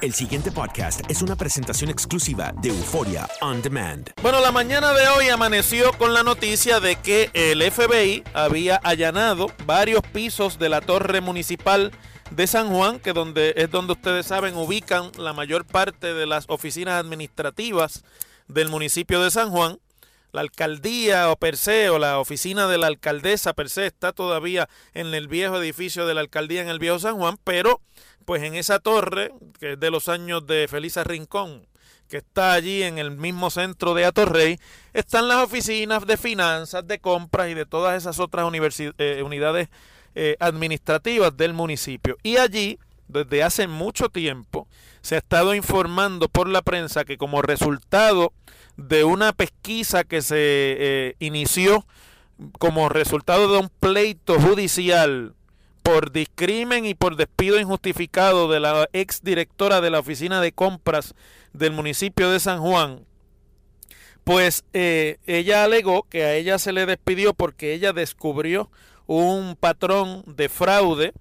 El 0.00 0.14
siguiente 0.14 0.50
podcast 0.50 1.02
es 1.10 1.20
una 1.20 1.36
presentación 1.36 1.90
exclusiva 1.90 2.54
de 2.62 2.70
Euforia 2.70 3.28
On 3.42 3.60
Demand. 3.60 4.10
Bueno, 4.22 4.40
la 4.40 4.50
mañana 4.50 4.94
de 4.94 5.06
hoy 5.08 5.28
amaneció 5.28 5.92
con 5.98 6.14
la 6.14 6.22
noticia 6.22 6.80
de 6.80 6.96
que 6.96 7.30
el 7.34 7.60
FBI 7.70 8.24
había 8.32 8.76
allanado 8.76 9.52
varios 9.66 10.00
pisos 10.00 10.58
de 10.58 10.70
la 10.70 10.80
torre 10.80 11.20
municipal 11.20 11.92
de 12.30 12.46
San 12.46 12.70
Juan, 12.70 12.98
que 12.98 13.10
es 13.10 13.70
donde 13.70 13.92
ustedes 13.92 14.24
saben 14.24 14.56
ubican 14.56 15.12
la 15.18 15.34
mayor 15.34 15.66
parte 15.66 16.14
de 16.14 16.24
las 16.24 16.46
oficinas 16.48 16.98
administrativas 16.98 18.02
del 18.48 18.70
municipio 18.70 19.22
de 19.22 19.30
San 19.30 19.50
Juan. 19.50 19.80
La 20.32 20.42
alcaldía 20.42 21.30
o 21.30 21.36
per 21.36 21.56
se, 21.56 21.90
o 21.90 21.98
la 21.98 22.18
oficina 22.18 22.66
de 22.68 22.78
la 22.78 22.86
alcaldesa 22.86 23.52
per 23.52 23.68
se, 23.68 23.86
está 23.86 24.12
todavía 24.12 24.68
en 24.94 25.12
el 25.14 25.28
viejo 25.28 25.60
edificio 25.60 26.06
de 26.06 26.14
la 26.14 26.20
alcaldía 26.20 26.62
en 26.62 26.68
el 26.68 26.78
viejo 26.78 26.98
San 26.98 27.16
Juan, 27.16 27.36
pero 27.42 27.80
pues 28.24 28.42
en 28.42 28.54
esa 28.54 28.78
torre, 28.78 29.32
que 29.58 29.72
es 29.72 29.80
de 29.80 29.90
los 29.90 30.08
años 30.08 30.46
de 30.46 30.68
Felisa 30.68 31.02
Rincón, 31.02 31.66
que 32.08 32.18
está 32.18 32.52
allí 32.52 32.82
en 32.82 32.98
el 32.98 33.12
mismo 33.12 33.50
centro 33.50 33.94
de 33.94 34.04
Atorrey, 34.04 34.58
están 34.92 35.28
las 35.28 35.38
oficinas 35.38 36.06
de 36.06 36.16
finanzas, 36.16 36.86
de 36.86 36.98
compras 36.98 37.48
y 37.48 37.54
de 37.54 37.66
todas 37.66 37.96
esas 37.96 38.18
otras 38.18 38.52
eh, 38.52 39.22
unidades 39.24 39.68
eh, 40.16 40.36
administrativas 40.40 41.36
del 41.36 41.54
municipio. 41.54 42.18
Y 42.22 42.36
allí, 42.36 42.78
desde 43.06 43.44
hace 43.44 43.68
mucho 43.68 44.08
tiempo, 44.08 44.66
se 45.02 45.14
ha 45.14 45.18
estado 45.18 45.54
informando 45.54 46.28
por 46.28 46.48
la 46.48 46.62
prensa 46.62 47.04
que 47.04 47.16
como 47.16 47.42
resultado 47.42 48.32
de 48.76 49.04
una 49.04 49.32
pesquisa 49.32 50.04
que 50.04 50.22
se 50.22 50.36
eh, 50.38 51.14
inició 51.18 51.86
como 52.58 52.88
resultado 52.88 53.52
de 53.52 53.58
un 53.58 53.68
pleito 53.80 54.40
judicial 54.40 55.34
por 55.82 56.12
discrimen 56.12 56.86
y 56.86 56.94
por 56.94 57.16
despido 57.16 57.58
injustificado 57.58 58.50
de 58.50 58.60
la 58.60 58.88
ex 58.92 59.22
directora 59.22 59.80
de 59.80 59.90
la 59.90 59.98
oficina 59.98 60.40
de 60.40 60.52
compras 60.52 61.14
del 61.52 61.72
municipio 61.72 62.30
de 62.30 62.40
San 62.40 62.60
Juan, 62.60 63.04
pues 64.24 64.64
eh, 64.72 65.18
ella 65.26 65.64
alegó 65.64 66.04
que 66.04 66.24
a 66.24 66.34
ella 66.34 66.58
se 66.58 66.72
le 66.72 66.86
despidió 66.86 67.34
porque 67.34 67.74
ella 67.74 67.92
descubrió 67.92 68.70
un 69.06 69.56
patrón 69.56 70.22
de 70.26 70.48
fraude 70.48 71.12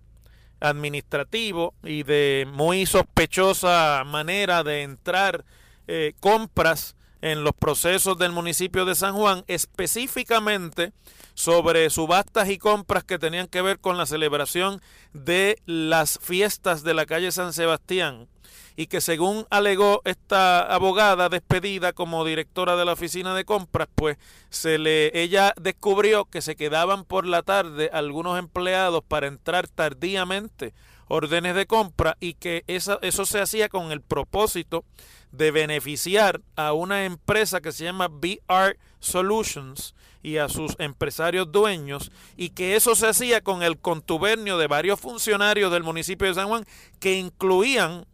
administrativo 0.60 1.74
y 1.84 2.04
de 2.04 2.46
muy 2.52 2.86
sospechosa 2.86 4.04
manera 4.06 4.64
de 4.64 4.84
entrar 4.84 5.46
eh, 5.88 6.14
compras 6.20 6.96
en 7.22 7.44
los 7.44 7.54
procesos 7.54 8.18
del 8.18 8.32
municipio 8.32 8.86
de 8.86 8.96
San 8.96 9.14
Juan, 9.16 9.44
específicamente 9.48 10.94
sobre 11.34 11.90
subastas 11.90 12.50
y 12.50 12.58
compras 12.58 13.04
que 13.04 13.20
tenían 13.20 13.48
que 13.48 13.62
ver 13.62 13.80
con 13.80 13.98
la 13.98 14.06
celebración 14.06 14.82
de 15.14 15.62
las 15.66 16.20
fiestas 16.22 16.84
de 16.84 16.94
la 16.94 17.06
calle 17.06 17.32
San 17.32 17.54
Sebastián. 17.54 18.28
Y 18.76 18.88
que 18.88 19.02
según 19.02 19.46
alegó 19.50 20.02
esta 20.06 20.62
abogada 20.62 21.28
despedida 21.28 21.92
como 21.92 22.24
directora 22.24 22.78
de 22.78 22.86
la 22.86 22.94
oficina 22.94 23.36
de 23.36 23.44
compras, 23.44 23.90
pues 23.94 24.18
se 24.50 24.78
le 24.78 25.22
ella 25.22 25.54
descubrió 25.60 26.26
que 26.26 26.42
se 26.42 26.56
quedaban 26.56 27.04
por 27.04 27.26
la 27.26 27.42
tarde 27.42 27.90
algunos 27.92 28.40
empleados 28.40 29.04
para 29.06 29.28
entrar 29.28 29.68
tardíamente 29.68 30.74
órdenes 31.10 31.56
de 31.56 31.66
compra 31.66 32.16
y 32.22 32.36
que 32.36 32.64
eso 32.68 33.26
se 33.26 33.42
hacía 33.42 33.68
con 33.68 33.92
el 33.92 34.02
propósito 34.02 34.86
de 35.32 35.52
beneficiar 35.52 36.42
a 36.56 36.74
una 36.74 37.06
empresa 37.06 37.60
que 37.62 37.72
se 37.72 37.84
llama 37.84 38.08
BR 38.08 38.78
Solutions 39.00 39.94
y 40.22 40.38
a 40.38 40.50
sus 40.50 40.76
empresarios 40.80 41.52
dueños 41.52 42.12
y 42.38 42.52
que 42.52 42.76
eso 42.76 42.96
se 42.96 43.08
hacía 43.08 43.42
con 43.42 43.64
el 43.64 43.78
contubernio 43.78 44.58
de 44.58 44.68
varios 44.68 45.00
funcionarios 45.00 45.72
del 45.72 45.84
municipio 45.84 46.28
de 46.28 46.34
San 46.34 46.48
Juan 46.48 46.66
que 47.00 47.18
incluían 47.18 48.06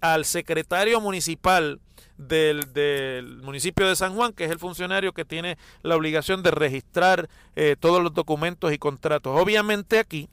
al 0.00 0.24
secretario 0.24 1.00
municipal 1.00 1.80
del, 2.16 2.72
del, 2.72 3.38
municipio 3.42 3.88
de 3.88 3.96
San 3.96 4.14
Juan, 4.14 4.32
que 4.32 4.44
es 4.44 4.50
el 4.50 4.58
funcionario 4.58 5.12
que 5.12 5.24
tiene 5.24 5.58
la 5.82 5.96
obligación 5.96 6.42
de 6.42 6.52
registrar 6.52 7.28
eh, 7.56 7.76
todos 7.78 8.02
los 8.02 8.14
documentos 8.14 8.72
y 8.72 8.78
contratos. 8.78 9.38
Obviamente 9.38 9.98
aquí 9.98 10.28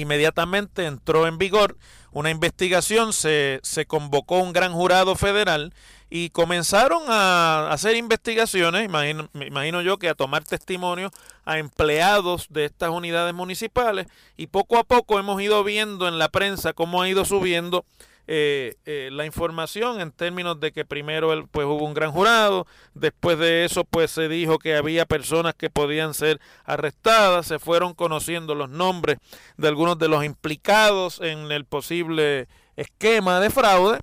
inmediatamente 0.00 0.86
entró 0.86 1.26
en 1.26 1.38
vigor 1.38 1.76
una 2.10 2.30
investigación, 2.30 3.12
se, 3.12 3.60
se 3.62 3.86
convocó 3.86 4.38
un 4.38 4.52
gran 4.52 4.72
jurado 4.72 5.14
federal 5.14 5.74
y 6.10 6.30
comenzaron 6.30 7.02
a 7.08 7.70
hacer 7.70 7.96
investigaciones, 7.96 8.84
imagino, 8.84 9.28
me 9.34 9.46
imagino 9.46 9.82
yo 9.82 9.98
que 9.98 10.08
a 10.08 10.14
tomar 10.14 10.42
testimonio 10.44 11.10
a 11.44 11.58
empleados 11.58 12.46
de 12.48 12.64
estas 12.64 12.90
unidades 12.90 13.34
municipales 13.34 14.06
y 14.36 14.46
poco 14.46 14.78
a 14.78 14.84
poco 14.84 15.18
hemos 15.18 15.40
ido 15.42 15.62
viendo 15.64 16.08
en 16.08 16.18
la 16.18 16.30
prensa 16.30 16.72
cómo 16.72 17.02
ha 17.02 17.08
ido 17.08 17.24
subiendo 17.24 17.84
eh, 18.30 18.74
eh, 18.84 19.08
la 19.10 19.24
información 19.24 20.02
en 20.02 20.12
términos 20.12 20.60
de 20.60 20.70
que 20.70 20.84
primero 20.84 21.48
pues 21.50 21.66
hubo 21.66 21.86
un 21.86 21.94
gran 21.94 22.12
jurado, 22.12 22.66
después 22.92 23.38
de 23.38 23.64
eso 23.64 23.84
pues 23.84 24.10
se 24.10 24.28
dijo 24.28 24.58
que 24.58 24.76
había 24.76 25.06
personas 25.06 25.54
que 25.54 25.70
podían 25.70 26.12
ser 26.12 26.38
arrestadas, 26.66 27.46
se 27.46 27.58
fueron 27.58 27.94
conociendo 27.94 28.54
los 28.54 28.68
nombres 28.68 29.16
de 29.56 29.68
algunos 29.68 29.98
de 29.98 30.08
los 30.08 30.26
implicados 30.26 31.22
en 31.22 31.50
el 31.50 31.64
posible 31.64 32.48
esquema 32.76 33.40
de 33.40 33.48
fraude 33.48 33.98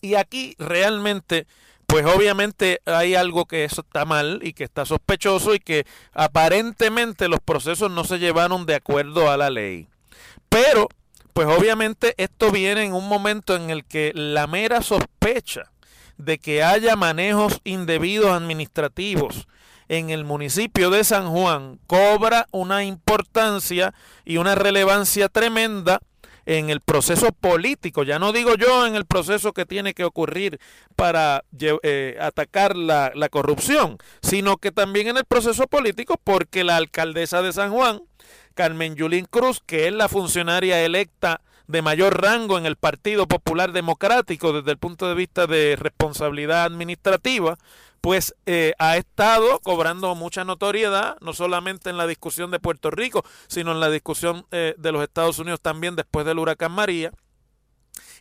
y 0.00 0.16
aquí 0.16 0.56
realmente 0.58 1.46
pues 1.86 2.04
obviamente 2.06 2.80
hay 2.86 3.14
algo 3.14 3.46
que 3.46 3.62
eso 3.62 3.82
está 3.82 4.04
mal 4.04 4.40
y 4.42 4.52
que 4.52 4.64
está 4.64 4.84
sospechoso 4.84 5.54
y 5.54 5.60
que 5.60 5.86
aparentemente 6.12 7.28
los 7.28 7.38
procesos 7.38 7.88
no 7.88 8.02
se 8.02 8.18
llevaron 8.18 8.66
de 8.66 8.74
acuerdo 8.74 9.30
a 9.30 9.36
la 9.36 9.48
ley. 9.48 9.86
Pero 10.48 10.88
pues 11.38 11.56
obviamente 11.56 12.14
esto 12.16 12.50
viene 12.50 12.82
en 12.82 12.94
un 12.94 13.08
momento 13.08 13.54
en 13.54 13.70
el 13.70 13.84
que 13.84 14.10
la 14.12 14.48
mera 14.48 14.82
sospecha 14.82 15.70
de 16.16 16.38
que 16.38 16.64
haya 16.64 16.96
manejos 16.96 17.60
indebidos 17.62 18.32
administrativos 18.32 19.46
en 19.86 20.10
el 20.10 20.24
municipio 20.24 20.90
de 20.90 21.04
San 21.04 21.30
Juan 21.30 21.78
cobra 21.86 22.48
una 22.50 22.82
importancia 22.82 23.94
y 24.24 24.38
una 24.38 24.56
relevancia 24.56 25.28
tremenda 25.28 26.00
en 26.44 26.70
el 26.70 26.80
proceso 26.80 27.30
político, 27.30 28.02
ya 28.02 28.18
no 28.18 28.32
digo 28.32 28.56
yo 28.56 28.84
en 28.84 28.96
el 28.96 29.04
proceso 29.04 29.52
que 29.52 29.64
tiene 29.64 29.94
que 29.94 30.02
ocurrir 30.02 30.58
para 30.96 31.44
eh, 31.84 32.18
atacar 32.20 32.74
la, 32.74 33.12
la 33.14 33.28
corrupción, 33.28 33.98
sino 34.22 34.56
que 34.56 34.72
también 34.72 35.06
en 35.06 35.18
el 35.18 35.24
proceso 35.24 35.68
político 35.68 36.16
porque 36.24 36.64
la 36.64 36.74
alcaldesa 36.74 37.42
de 37.42 37.52
San 37.52 37.70
Juan, 37.70 38.00
Carmen 38.58 38.96
Yulín 38.96 39.26
Cruz, 39.26 39.62
que 39.64 39.86
es 39.86 39.92
la 39.92 40.08
funcionaria 40.08 40.84
electa 40.84 41.42
de 41.68 41.80
mayor 41.80 42.20
rango 42.20 42.58
en 42.58 42.66
el 42.66 42.74
Partido 42.74 43.28
Popular 43.28 43.70
Democrático 43.70 44.52
desde 44.52 44.72
el 44.72 44.78
punto 44.78 45.06
de 45.08 45.14
vista 45.14 45.46
de 45.46 45.76
responsabilidad 45.78 46.64
administrativa, 46.64 47.56
pues 48.00 48.34
eh, 48.46 48.72
ha 48.80 48.96
estado 48.96 49.60
cobrando 49.60 50.12
mucha 50.16 50.42
notoriedad, 50.42 51.18
no 51.20 51.34
solamente 51.34 51.88
en 51.88 51.98
la 51.98 52.08
discusión 52.08 52.50
de 52.50 52.58
Puerto 52.58 52.90
Rico, 52.90 53.24
sino 53.46 53.70
en 53.70 53.78
la 53.78 53.90
discusión 53.90 54.44
eh, 54.50 54.74
de 54.76 54.90
los 54.90 55.04
Estados 55.04 55.38
Unidos 55.38 55.60
también 55.60 55.94
después 55.94 56.26
del 56.26 56.40
huracán 56.40 56.72
María. 56.72 57.12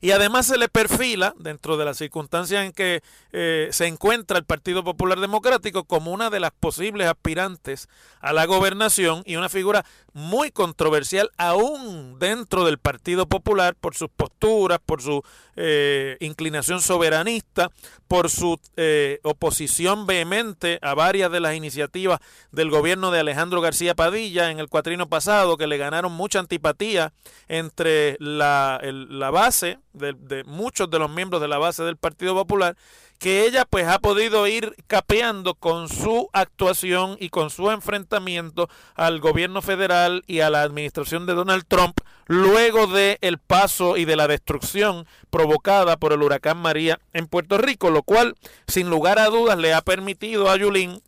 Y 0.01 0.11
además 0.11 0.47
se 0.47 0.57
le 0.57 0.69
perfila, 0.69 1.33
dentro 1.37 1.77
de 1.77 1.85
las 1.85 1.97
circunstancias 1.97 2.65
en 2.65 2.71
que 2.71 3.01
eh, 3.31 3.69
se 3.71 3.87
encuentra 3.87 4.37
el 4.37 4.45
Partido 4.45 4.83
Popular 4.83 5.19
Democrático, 5.19 5.85
como 5.85 6.11
una 6.11 6.29
de 6.29 6.39
las 6.39 6.51
posibles 6.51 7.07
aspirantes 7.07 7.87
a 8.21 8.33
la 8.33 8.45
gobernación 8.45 9.23
y 9.25 9.35
una 9.35 9.49
figura 9.49 9.85
muy 10.13 10.51
controversial 10.51 11.29
aún 11.37 12.17
dentro 12.19 12.65
del 12.65 12.79
Partido 12.79 13.27
Popular 13.27 13.75
por 13.75 13.95
sus 13.95 14.09
posturas, 14.09 14.79
por 14.83 15.01
su 15.01 15.21
eh, 15.55 16.17
inclinación 16.19 16.81
soberanista, 16.81 17.69
por 18.07 18.29
su 18.29 18.59
eh, 18.77 19.19
oposición 19.23 20.07
vehemente 20.07 20.79
a 20.81 20.95
varias 20.95 21.31
de 21.31 21.39
las 21.39 21.55
iniciativas 21.55 22.19
del 22.51 22.69
gobierno 22.71 23.11
de 23.11 23.19
Alejandro 23.19 23.61
García 23.61 23.95
Padilla 23.95 24.49
en 24.49 24.59
el 24.59 24.69
cuatrino 24.69 25.07
pasado, 25.07 25.57
que 25.57 25.67
le 25.67 25.77
ganaron 25.77 26.11
mucha 26.11 26.39
antipatía 26.39 27.13
entre 27.47 28.17
la, 28.19 28.79
la 28.83 29.29
base 29.29 29.79
de, 29.97 30.43
muchos 30.45 30.89
de 30.89 30.99
los 30.99 31.09
miembros 31.09 31.41
de 31.41 31.47
la 31.47 31.57
base 31.57 31.83
del 31.83 31.97
Partido 31.97 32.35
Popular, 32.35 32.75
que 33.19 33.45
ella 33.45 33.65
pues 33.65 33.87
ha 33.87 33.99
podido 33.99 34.47
ir 34.47 34.75
capeando 34.87 35.55
con 35.55 35.89
su 35.89 36.29
actuación 36.33 37.17
y 37.19 37.29
con 37.29 37.49
su 37.49 37.71
enfrentamiento 37.71 38.69
al 38.95 39.19
gobierno 39.19 39.61
federal 39.61 40.23
y 40.27 40.41
a 40.41 40.49
la 40.49 40.61
administración 40.61 41.25
de 41.25 41.33
Donald 41.33 41.65
Trump 41.67 41.99
luego 42.27 42.87
de 42.87 43.17
el 43.21 43.39
paso 43.39 43.97
y 43.97 44.05
de 44.05 44.15
la 44.15 44.27
destrucción 44.27 45.07
provocada 45.29 45.97
por 45.97 46.13
el 46.13 46.21
huracán 46.21 46.57
María 46.57 46.99
en 47.13 47.27
Puerto 47.27 47.57
Rico, 47.57 47.89
lo 47.89 48.03
cual 48.03 48.35
sin 48.67 48.89
lugar 48.89 49.17
a 49.19 49.27
dudas 49.27 49.57
le 49.57 49.73
ha 49.73 49.81
permitido 49.81 50.49
a 50.49 50.57
Yulín 50.57 51.01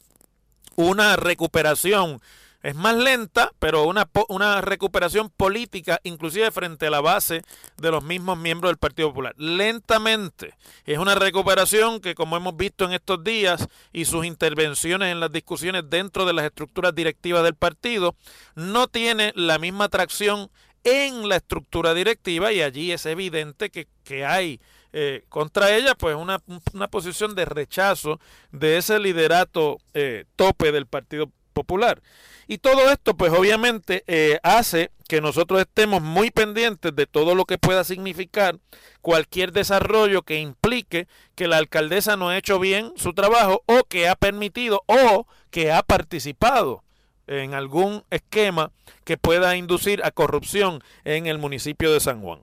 una 0.76 1.16
recuperación 1.18 2.22
es 2.62 2.76
más 2.76 2.96
lenta, 2.96 3.52
pero 3.60 3.86
una, 3.86 4.10
una 4.28 4.62
recuperación 4.62 5.30
política, 5.30 6.00
inclusive 6.04 6.52
frente 6.52 6.88
a 6.88 6.90
la 6.90 7.00
base 7.00 7.42
de 7.78 7.92
los 7.92 8.04
mismos 8.04 8.38
miembros 8.38 8.70
del 8.70 8.78
Partido 8.78 9.10
Popular. 9.10 9.34
Lentamente. 9.38 10.56
Es 10.86 10.98
una 10.98 11.16
recuperación 11.16 12.02
que, 12.02 12.16
como 12.16 12.36
hemos 12.36 12.58
visto 12.58 12.86
en 12.86 12.92
estos 12.92 13.24
días 13.24 13.68
y 13.94 14.06
sus 14.06 14.26
intervenciones 14.26 15.12
en 15.12 15.20
las 15.20 15.32
discusiones 15.32 15.90
dentro 15.90 16.26
de 16.26 16.34
las 16.34 16.46
estructuras 16.46 16.94
directivas 16.94 17.44
del 17.44 17.56
partido, 17.56 18.16
no 18.56 18.88
tiene 18.88 19.32
la 19.36 19.58
misma 19.58 19.86
atracción 19.86 20.50
en 20.84 21.28
la 21.28 21.38
estructura 21.38 21.94
directiva 21.94 22.52
y 22.52 22.62
allí 22.62 22.92
es 22.92 23.06
evidente 23.06 23.70
que, 23.70 23.88
hay 24.26 24.60
eh, 24.92 25.24
contra 25.30 25.76
ella 25.76 25.94
pues 25.94 26.16
una, 26.16 26.42
una, 26.74 26.88
posición 26.88 27.36
de 27.36 27.46
rechazo 27.46 28.20
de 28.52 28.78
ese 28.78 28.98
liderato 28.98 29.78
eh, 29.94 30.26
tope 30.36 30.72
del 30.72 30.88
Partido 30.88 31.32
Popular. 31.60 32.02
Y 32.48 32.60
todo 32.60 32.90
esto, 32.90 33.18
pues 33.18 33.34
obviamente, 33.34 34.04
eh, 34.08 34.40
hace 34.44 34.92
que 35.10 35.20
nosotros 35.20 35.60
estemos 35.60 36.02
muy 36.02 36.32
pendientes 36.32 36.96
de 36.96 37.06
todo 37.06 37.36
lo 37.36 37.44
que 37.44 37.58
pueda 37.58 37.84
significar 37.84 38.60
cualquier 39.02 39.52
desarrollo 39.52 40.22
que 40.22 40.40
implique 40.40 41.08
que 41.36 41.50
la 41.50 41.58
alcaldesa 41.58 42.16
no 42.16 42.30
ha 42.30 42.38
hecho 42.38 42.58
bien 42.58 42.94
su 42.96 43.14
trabajo 43.14 43.62
o 43.66 43.84
que 43.84 44.08
ha 44.08 44.16
permitido 44.16 44.84
o 44.86 45.28
que 45.52 45.72
ha 45.72 45.84
participado 45.84 46.84
en 47.28 47.54
algún 47.56 48.06
esquema 48.10 48.72
que 49.04 49.18
pueda 49.18 49.58
inducir 49.58 50.02
a 50.04 50.12
corrupción 50.12 50.82
en 51.04 51.28
el 51.28 51.40
municipio 51.40 51.92
de 51.92 52.00
San 52.00 52.22
Juan. 52.22 52.40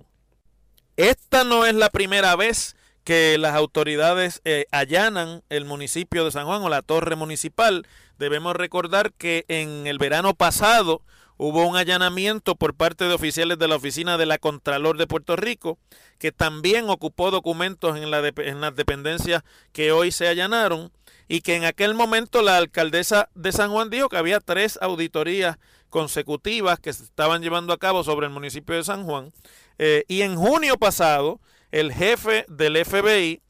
Esta 0.96 1.42
no 1.42 1.64
es 1.64 1.74
la 1.74 1.88
primera 1.88 2.36
vez 2.36 2.75
que 3.06 3.38
las 3.38 3.54
autoridades 3.54 4.42
eh, 4.44 4.66
allanan 4.70 5.42
el 5.48 5.64
municipio 5.64 6.26
de 6.26 6.32
San 6.32 6.44
Juan 6.44 6.60
o 6.60 6.68
la 6.68 6.82
torre 6.82 7.16
municipal 7.16 7.86
Debemos 8.18 8.56
recordar 8.56 9.12
que 9.12 9.44
en 9.48 9.86
el 9.86 9.98
verano 9.98 10.34
pasado 10.34 11.02
hubo 11.36 11.66
un 11.66 11.76
allanamiento 11.76 12.54
por 12.54 12.74
parte 12.74 13.04
de 13.04 13.12
oficiales 13.12 13.58
de 13.58 13.68
la 13.68 13.76
oficina 13.76 14.16
de 14.16 14.24
la 14.24 14.38
Contralor 14.38 14.96
de 14.96 15.06
Puerto 15.06 15.36
Rico, 15.36 15.78
que 16.18 16.32
también 16.32 16.88
ocupó 16.88 17.30
documentos 17.30 17.96
en, 17.96 18.10
la 18.10 18.26
en 18.26 18.60
las 18.62 18.74
dependencias 18.74 19.42
que 19.72 19.92
hoy 19.92 20.12
se 20.12 20.28
allanaron, 20.28 20.90
y 21.28 21.42
que 21.42 21.56
en 21.56 21.64
aquel 21.64 21.94
momento 21.94 22.40
la 22.40 22.56
alcaldesa 22.56 23.28
de 23.34 23.52
San 23.52 23.70
Juan 23.70 23.90
dijo 23.90 24.08
que 24.08 24.16
había 24.16 24.40
tres 24.40 24.78
auditorías 24.80 25.58
consecutivas 25.90 26.78
que 26.78 26.92
se 26.92 27.02
estaban 27.02 27.42
llevando 27.42 27.72
a 27.72 27.78
cabo 27.78 28.02
sobre 28.02 28.26
el 28.26 28.32
municipio 28.32 28.76
de 28.76 28.84
San 28.84 29.04
Juan. 29.04 29.32
Eh, 29.78 30.04
y 30.08 30.22
en 30.22 30.36
junio 30.36 30.78
pasado, 30.78 31.40
el 31.70 31.92
jefe 31.92 32.44
del 32.48 32.84
FBI, 32.84 33.42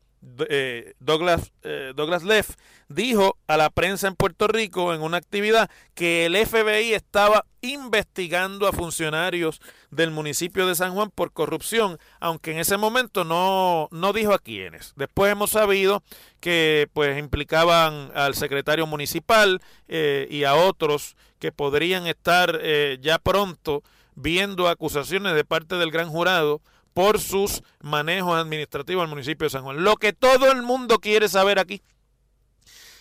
eh, 0.49 0.95
Douglas, 0.99 1.53
eh, 1.63 1.93
Douglas 1.95 2.25
Leff 2.25 2.57
dijo 2.89 3.37
a 3.47 3.57
la 3.57 3.71
prensa 3.71 4.09
en 4.09 4.17
Puerto 4.17 4.49
Rico 4.49 4.93
en 4.93 5.03
una 5.03 5.19
actividad 5.19 5.71
que 5.95 6.27
el 6.27 6.37
FBI 6.37 6.95
estaba 6.95 7.47
investigando 7.61 8.67
a 8.67 8.73
funcionarios 8.73 9.61
del 9.91 10.11
municipio 10.11 10.67
de 10.67 10.75
San 10.75 10.95
Juan 10.95 11.11
por 11.11 11.33
corrupción, 11.33 11.99
aunque 12.19 12.53
en 12.53 12.59
ese 12.59 12.77
momento 12.77 13.25
no, 13.25 13.89
no 13.93 14.13
dijo 14.13 14.33
a 14.35 14.39
quiénes. 14.39 14.95
Después 14.97 15.31
hemos 15.31 15.51
sabido 15.51 16.03
que 16.41 16.89
pues 16.93 17.19
implicaban 17.19 18.11
al 18.15 18.35
secretario 18.35 18.87
municipal 18.87 19.61
eh, 19.89 20.27
y 20.31 20.45
a 20.45 20.55
otros 20.55 21.17
que 21.39 21.53
podrían 21.53 22.07
estar 22.07 22.61
ya 23.01 23.19
pronto 23.19 23.83
viendo 24.15 24.69
acusaciones 24.69 25.35
de 25.35 25.45
parte 25.45 25.77
del 25.77 25.91
gran 25.91 26.09
jurado 26.09 26.63
por 26.97 27.21
sus 27.21 27.63
manejos 27.83 28.35
administrativos 28.41 29.03
al 29.03 29.11
municipio 29.11 29.45
de 29.45 29.51
San 29.51 29.65
Juan. 29.65 29.85
Lo 29.85 29.97
que 29.97 30.15
todo 30.15 30.51
el 30.51 30.63
mundo 30.63 30.99
quiere 30.99 31.29
saber 31.29 31.59
aquí 31.59 31.83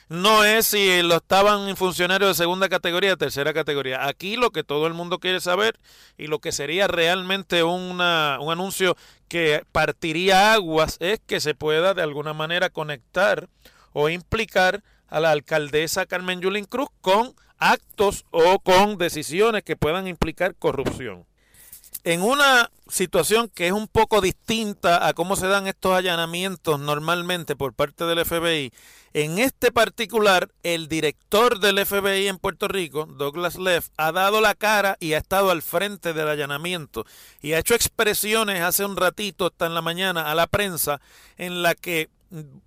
no 0.10 0.44
es 0.44 0.66
si 0.66 1.02
lo 1.02 1.16
estaban 1.16 1.78
funcionarios 1.78 2.32
de 2.32 2.44
segunda 2.44 2.68
categoría 2.68 3.14
o 3.14 3.18
tercera 3.18 3.54
categoría. 3.54 4.06
Aquí 4.06 4.36
lo 4.36 4.52
que 4.52 4.66
todo 4.66 4.86
el 4.88 4.94
mundo 4.94 5.20
quiere 5.20 5.40
saber 5.40 5.80
y 6.18 6.28
lo 6.28 6.40
que 6.40 6.52
sería 6.52 6.90
realmente 6.90 7.64
una, 7.64 8.38
un 8.42 8.52
anuncio 8.52 8.98
que 9.30 9.64
partiría 9.72 10.52
aguas 10.52 10.98
es 11.00 11.22
que 11.26 11.40
se 11.40 11.56
pueda 11.56 11.94
de 11.94 12.02
alguna 12.02 12.34
manera 12.34 12.70
conectar 12.70 13.48
o 13.94 14.10
implicar 14.10 14.84
a 15.08 15.22
la 15.22 15.32
alcaldesa 15.32 16.06
Carmen 16.06 16.42
Yulín 16.42 16.66
Cruz 16.66 16.90
con 17.00 17.34
actos 17.60 18.26
o 18.32 18.60
con 18.60 18.98
decisiones 18.98 19.64
que 19.64 19.78
puedan 19.78 20.06
implicar 20.10 20.54
corrupción 20.54 21.26
en 22.06 22.22
una 22.22 22.70
situación 22.88 23.50
que 23.50 23.66
es 23.66 23.74
un 23.74 23.88
poco 23.88 24.22
distinta 24.22 25.08
a 25.08 25.14
cómo 25.14 25.36
se 25.36 25.48
dan 25.48 25.66
estos 25.66 25.94
allanamientos 25.94 26.80
normalmente 26.80 27.56
por 27.56 27.74
parte 27.74 28.06
del 28.06 28.24
FBI, 28.24 28.72
en 29.16 29.40
este 29.40 29.72
particular, 29.72 30.50
el 30.62 30.88
director 30.88 31.60
del 31.60 31.84
FBI 31.84 32.28
en 32.28 32.38
Puerto 32.38 32.68
Rico, 32.68 33.06
Douglas 33.06 33.56
Leff, 33.56 33.88
ha 33.98 34.12
dado 34.12 34.40
la 34.40 34.54
cara 34.54 34.98
y 35.00 35.14
ha 35.14 35.18
estado 35.18 35.50
al 35.50 35.64
frente 35.64 36.14
del 36.14 36.28
allanamiento 36.28 37.06
y 37.42 37.54
ha 37.54 37.60
hecho 37.60 37.74
expresiones 37.74 38.62
hace 38.62 38.86
un 38.86 38.98
ratito, 38.98 39.48
hasta 39.48 39.66
en 39.66 39.74
la 39.74 39.82
mañana, 39.82 40.30
a 40.30 40.36
la 40.36 40.46
prensa, 40.46 41.02
en 41.38 41.64
la 41.64 41.74
que 41.74 42.10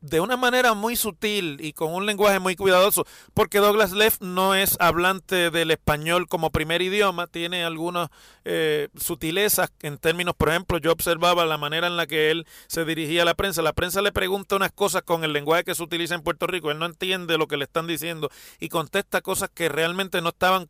de 0.01 0.21
una 0.21 0.37
manera 0.37 0.75
muy 0.75 0.97
sutil 0.97 1.59
y 1.61 1.73
con 1.73 1.93
un 1.93 2.07
lenguaje 2.07 2.39
muy 2.39 2.57
cuidadoso, 2.57 3.07
porque 3.35 3.59
Douglas 3.59 3.93
Leff 3.93 4.21
no 4.21 4.55
es 4.55 4.77
hablante 4.81 5.51
del 5.51 5.71
español 5.71 6.27
como 6.27 6.51
primer 6.51 6.81
idioma, 6.81 7.27
tiene 7.27 7.65
algunas 7.65 8.09
eh, 8.45 8.89
sutilezas 8.99 9.71
en 9.81 9.99
términos, 9.99 10.35
por 10.37 10.49
ejemplo, 10.49 10.79
yo 10.79 10.93
observaba 10.93 11.45
la 11.45 11.59
manera 11.59 11.87
en 11.87 11.97
la 11.97 12.07
que 12.07 12.31
él 12.31 12.47
se 12.67 12.85
dirigía 12.85 13.23
a 13.23 13.27
la 13.27 13.35
prensa, 13.35 13.61
la 13.63 13.73
prensa 13.73 14.01
le 14.01 14.13
pregunta 14.13 14.57
unas 14.57 14.73
cosas 14.73 15.03
con 15.03 15.25
el 15.25 15.33
lenguaje 15.33 15.65
que 15.65 15.75
se 15.75 15.83
utiliza 15.83 16.15
en 16.15 16.23
Puerto 16.23 16.47
Rico, 16.47 16.71
él 16.71 16.79
no 16.79 16.87
entiende 16.87 17.39
lo 17.39 17.47
que 17.47 17.57
le 17.57 17.65
están 17.65 17.87
diciendo 17.87 18.31
y 18.59 18.69
contesta 18.69 19.21
cosas 19.21 19.51
que 19.53 19.69
realmente 19.69 20.23
no 20.23 20.31
estaban 20.31 20.67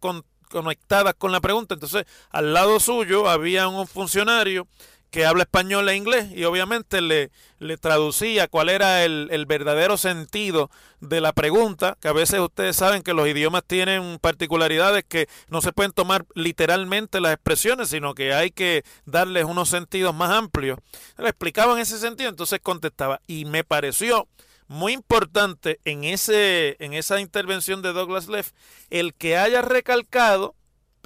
conectadas 0.50 1.14
con 1.14 1.30
la 1.30 1.40
pregunta, 1.40 1.74
entonces 1.74 2.04
al 2.30 2.52
lado 2.52 2.80
suyo 2.80 3.28
había 3.28 3.68
un 3.68 3.86
funcionario 3.86 4.66
que 5.10 5.24
habla 5.24 5.44
español 5.44 5.88
e 5.88 5.96
inglés 5.96 6.30
y 6.34 6.44
obviamente 6.44 7.00
le, 7.00 7.30
le 7.58 7.76
traducía 7.76 8.48
cuál 8.48 8.68
era 8.68 9.04
el, 9.04 9.28
el, 9.30 9.46
verdadero 9.46 9.96
sentido 9.96 10.70
de 11.00 11.20
la 11.20 11.32
pregunta, 11.32 11.96
que 12.00 12.08
a 12.08 12.12
veces 12.12 12.40
ustedes 12.40 12.76
saben 12.76 13.02
que 13.02 13.14
los 13.14 13.26
idiomas 13.26 13.64
tienen 13.66 14.18
particularidades 14.20 15.04
que 15.04 15.28
no 15.48 15.62
se 15.62 15.72
pueden 15.72 15.92
tomar 15.92 16.26
literalmente 16.34 17.20
las 17.20 17.32
expresiones, 17.32 17.88
sino 17.88 18.14
que 18.14 18.34
hay 18.34 18.50
que 18.50 18.84
darles 19.06 19.44
unos 19.44 19.70
sentidos 19.70 20.14
más 20.14 20.30
amplios. 20.30 20.78
Le 21.16 21.28
explicaba 21.28 21.72
en 21.72 21.78
ese 21.78 21.98
sentido, 21.98 22.28
entonces 22.28 22.60
contestaba 22.60 23.20
y 23.26 23.44
me 23.46 23.64
pareció 23.64 24.28
muy 24.68 24.92
importante 24.92 25.80
en, 25.84 26.04
ese, 26.04 26.76
en 26.78 26.92
esa 26.92 27.20
intervención 27.20 27.80
de 27.80 27.94
Douglas 27.94 28.28
Leff 28.28 28.52
el 28.90 29.14
que 29.14 29.36
haya 29.38 29.62
recalcado 29.62 30.54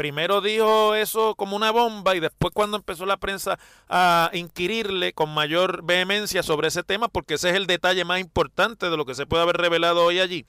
primero 0.03 0.41
dijo 0.41 0.97
eso 0.97 1.37
como 1.37 1.55
una 1.55 1.71
bomba 1.71 2.17
y 2.17 2.19
después 2.19 2.53
cuando 2.53 2.77
empezó 2.77 3.07
la 3.07 3.19
prensa 3.19 3.61
a 3.89 4.31
inquirirle 4.33 5.13
con 5.13 5.33
mayor 5.33 5.85
vehemencia 5.85 6.43
sobre 6.43 6.67
ese 6.67 6.83
tema, 6.83 7.07
porque 7.07 7.35
ese 7.35 7.51
es 7.51 7.55
el 7.55 7.69
detalle 7.69 8.05
más 8.05 8.19
importante 8.19 8.91
de 8.91 8.97
lo 8.97 9.07
que 9.07 9.15
se 9.15 9.27
puede 9.27 9.45
haber 9.45 9.59
revelado 9.59 10.05
hoy 10.05 10.19
allí, 10.19 10.45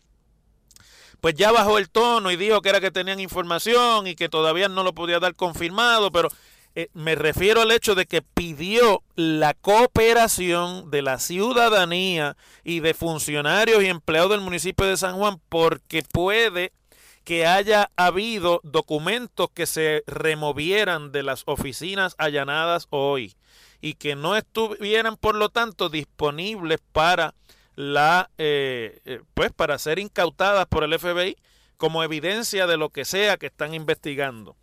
pues 1.22 1.36
ya 1.36 1.52
bajó 1.52 1.78
el 1.78 1.92
tono 1.92 2.32
y 2.32 2.36
dijo 2.36 2.64
que 2.64 2.70
era 2.70 2.82
que 2.82 2.90
tenían 2.90 3.20
información 3.20 4.08
y 4.08 4.16
que 4.16 4.28
todavía 4.28 4.70
no 4.70 4.82
lo 4.82 4.96
podía 4.96 5.20
dar 5.20 5.36
confirmado, 5.36 6.12
pero 6.12 6.30
eh, 6.74 6.90
me 6.96 7.14
refiero 7.14 7.62
al 7.62 7.70
hecho 7.70 7.94
de 7.94 8.08
que 8.08 8.24
pidió 8.24 9.04
la 9.16 9.54
cooperación 9.54 10.90
de 10.90 11.04
la 11.04 11.20
ciudadanía 11.20 12.38
y 12.64 12.80
de 12.80 12.96
funcionarios 12.96 13.84
y 13.84 13.88
empleados 13.88 14.32
del 14.32 14.42
municipio 14.42 14.88
de 14.88 14.98
San 14.98 15.16
Juan 15.16 15.40
porque 15.48 16.02
puede 16.02 16.74
que 17.24 17.46
haya 17.46 17.90
habido 17.96 18.60
documentos 18.64 19.48
que 19.54 19.66
se 19.66 20.04
removieran 20.08 21.12
de 21.12 21.24
las 21.24 21.44
oficinas 21.46 22.16
allanadas 22.18 22.88
hoy 22.90 23.36
y 23.82 23.96
que 23.96 24.16
no 24.16 24.36
estuvieran 24.36 25.18
por 25.18 25.36
lo 25.36 25.50
tanto 25.50 25.90
disponibles 25.90 26.80
para 26.92 27.34
la 27.76 28.30
eh, 28.38 29.00
eh, 29.06 29.22
pues 29.34 29.52
para 29.52 29.78
ser 29.80 30.00
incautadas 30.00 30.68
por 30.68 30.84
el 30.84 30.98
FBI 30.98 31.38
como 31.78 32.04
evidencia 32.04 32.68
de 32.68 32.78
lo 32.78 32.90
que 32.90 33.04
sea 33.04 33.38
que 33.38 33.48
están 33.48 33.74
investigando. 33.74 34.56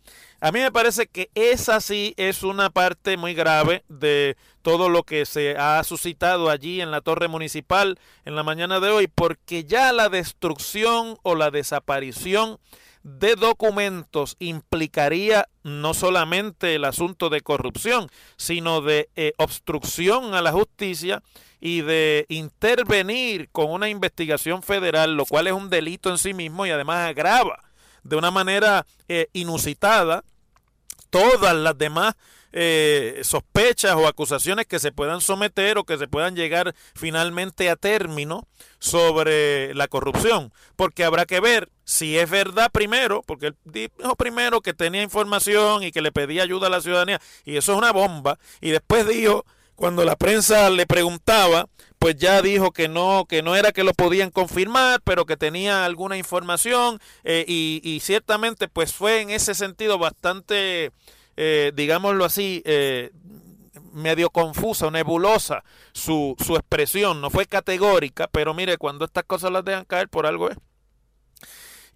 A 0.43 0.51
mí 0.51 0.59
me 0.59 0.71
parece 0.71 1.05
que 1.05 1.29
esa 1.35 1.79
sí 1.81 2.15
es 2.17 2.41
una 2.41 2.71
parte 2.71 3.15
muy 3.15 3.35
grave 3.35 3.83
de 3.89 4.35
todo 4.63 4.89
lo 4.89 5.03
que 5.03 5.27
se 5.27 5.55
ha 5.55 5.83
suscitado 5.83 6.49
allí 6.49 6.81
en 6.81 6.89
la 6.89 7.01
torre 7.01 7.27
municipal 7.27 7.99
en 8.25 8.35
la 8.35 8.41
mañana 8.41 8.79
de 8.79 8.89
hoy, 8.89 9.07
porque 9.07 9.65
ya 9.65 9.93
la 9.93 10.09
destrucción 10.09 11.19
o 11.21 11.35
la 11.35 11.51
desaparición 11.51 12.57
de 13.03 13.35
documentos 13.35 14.35
implicaría 14.39 15.47
no 15.61 15.93
solamente 15.93 16.73
el 16.73 16.85
asunto 16.85 17.29
de 17.29 17.41
corrupción, 17.41 18.09
sino 18.35 18.81
de 18.81 19.09
eh, 19.15 19.33
obstrucción 19.37 20.33
a 20.33 20.41
la 20.41 20.53
justicia 20.53 21.21
y 21.59 21.81
de 21.81 22.25
intervenir 22.29 23.47
con 23.51 23.69
una 23.69 23.89
investigación 23.89 24.63
federal, 24.63 25.15
lo 25.15 25.27
cual 25.27 25.45
es 25.45 25.53
un 25.53 25.69
delito 25.69 26.09
en 26.09 26.17
sí 26.17 26.33
mismo 26.33 26.65
y 26.65 26.71
además 26.71 27.07
agrava 27.07 27.63
de 28.03 28.15
una 28.15 28.31
manera 28.31 28.87
eh, 29.07 29.27
inusitada 29.33 30.23
todas 31.11 31.55
las 31.55 31.77
demás 31.77 32.15
eh, 32.53 33.21
sospechas 33.23 33.95
o 33.95 34.07
acusaciones 34.07 34.65
que 34.65 34.79
se 34.79 34.91
puedan 34.91 35.21
someter 35.21 35.77
o 35.77 35.85
que 35.85 35.97
se 35.97 36.07
puedan 36.07 36.35
llegar 36.35 36.75
finalmente 36.95 37.69
a 37.69 37.75
término 37.75 38.47
sobre 38.79 39.73
la 39.75 39.87
corrupción. 39.87 40.51
Porque 40.75 41.03
habrá 41.03 41.25
que 41.25 41.39
ver 41.39 41.69
si 41.85 42.17
es 42.17 42.29
verdad 42.29 42.71
primero, 42.71 43.23
porque 43.25 43.47
él 43.47 43.55
dijo 43.63 44.15
primero 44.15 44.61
que 44.61 44.73
tenía 44.73 45.03
información 45.03 45.83
y 45.83 45.91
que 45.91 46.01
le 46.01 46.11
pedía 46.11 46.43
ayuda 46.43 46.67
a 46.67 46.71
la 46.71 46.81
ciudadanía, 46.81 47.21
y 47.45 47.57
eso 47.57 47.73
es 47.73 47.77
una 47.77 47.91
bomba, 47.91 48.39
y 48.59 48.71
después 48.71 49.07
dijo 49.07 49.45
cuando 49.75 50.05
la 50.05 50.15
prensa 50.15 50.69
le 50.69 50.85
preguntaba, 50.85 51.67
pues 52.01 52.15
ya 52.15 52.41
dijo 52.41 52.71
que 52.71 52.89
no, 52.89 53.25
que 53.29 53.43
no 53.43 53.55
era 53.55 53.71
que 53.71 53.83
lo 53.83 53.93
podían 53.93 54.31
confirmar, 54.31 55.01
pero 55.03 55.27
que 55.27 55.37
tenía 55.37 55.85
alguna 55.85 56.17
información 56.17 56.99
eh, 57.23 57.45
y, 57.47 57.99
ciertamente 58.01 58.67
pues 58.67 58.91
fue 58.91 59.21
en 59.21 59.29
ese 59.29 59.53
sentido 59.53 59.99
bastante, 59.99 60.91
eh, 61.37 61.71
digámoslo 61.75 62.25
así, 62.25 62.63
eh, 62.65 63.11
medio 63.93 64.31
confusa 64.31 64.89
nebulosa 64.89 65.63
su, 65.91 66.35
su 66.43 66.55
expresión, 66.55 67.21
no 67.21 67.29
fue 67.29 67.45
categórica, 67.45 68.27
pero 68.31 68.55
mire, 68.55 68.77
cuando 68.77 69.05
estas 69.05 69.25
cosas 69.25 69.51
las 69.51 69.63
dejan 69.63 69.85
caer 69.85 70.09
por 70.09 70.25
algo 70.25 70.49
es. 70.49 70.57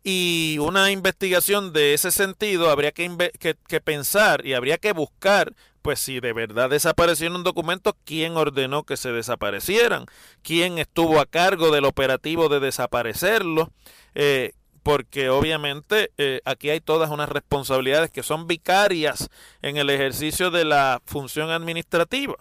Y 0.04 0.60
una 0.60 0.92
investigación 0.92 1.74
de 1.74 1.96
ese 1.96 2.12
sentido 2.12 2.70
habría 2.70 2.92
que, 2.92 3.32
que, 3.40 3.82
pensar 3.82 4.46
y 4.46 4.54
habría 4.54 4.78
que 4.78 4.92
buscar 4.92 5.56
pues 5.86 6.00
si 6.00 6.20
de 6.20 6.34
verdad 6.34 6.72
desaparecieron 6.72 7.44
documentos, 7.44 7.94
¿quién 8.06 8.38
ordenó 8.38 8.86
que 8.86 8.98
se 8.98 9.12
desaparecieran? 9.12 10.08
¿Quién 10.42 10.80
estuvo 10.80 11.20
a 11.20 11.28
cargo 11.28 11.70
del 11.70 11.86
operativo 11.86 12.50
de 12.50 12.60
desaparecerlos? 12.60 13.68
Eh, 14.16 14.54
porque 14.82 15.30
obviamente 15.30 16.12
eh, 16.18 16.42
aquí 16.44 16.72
hay 16.72 16.82
todas 16.82 17.12
unas 17.12 17.30
responsabilidades 17.30 18.10
que 18.10 18.24
son 18.24 18.48
vicarias 18.48 19.30
en 19.62 19.78
el 19.78 19.92
ejercicio 19.92 20.50
de 20.50 20.66
la 20.66 21.04
función 21.06 21.52
administrativa. 21.52 22.34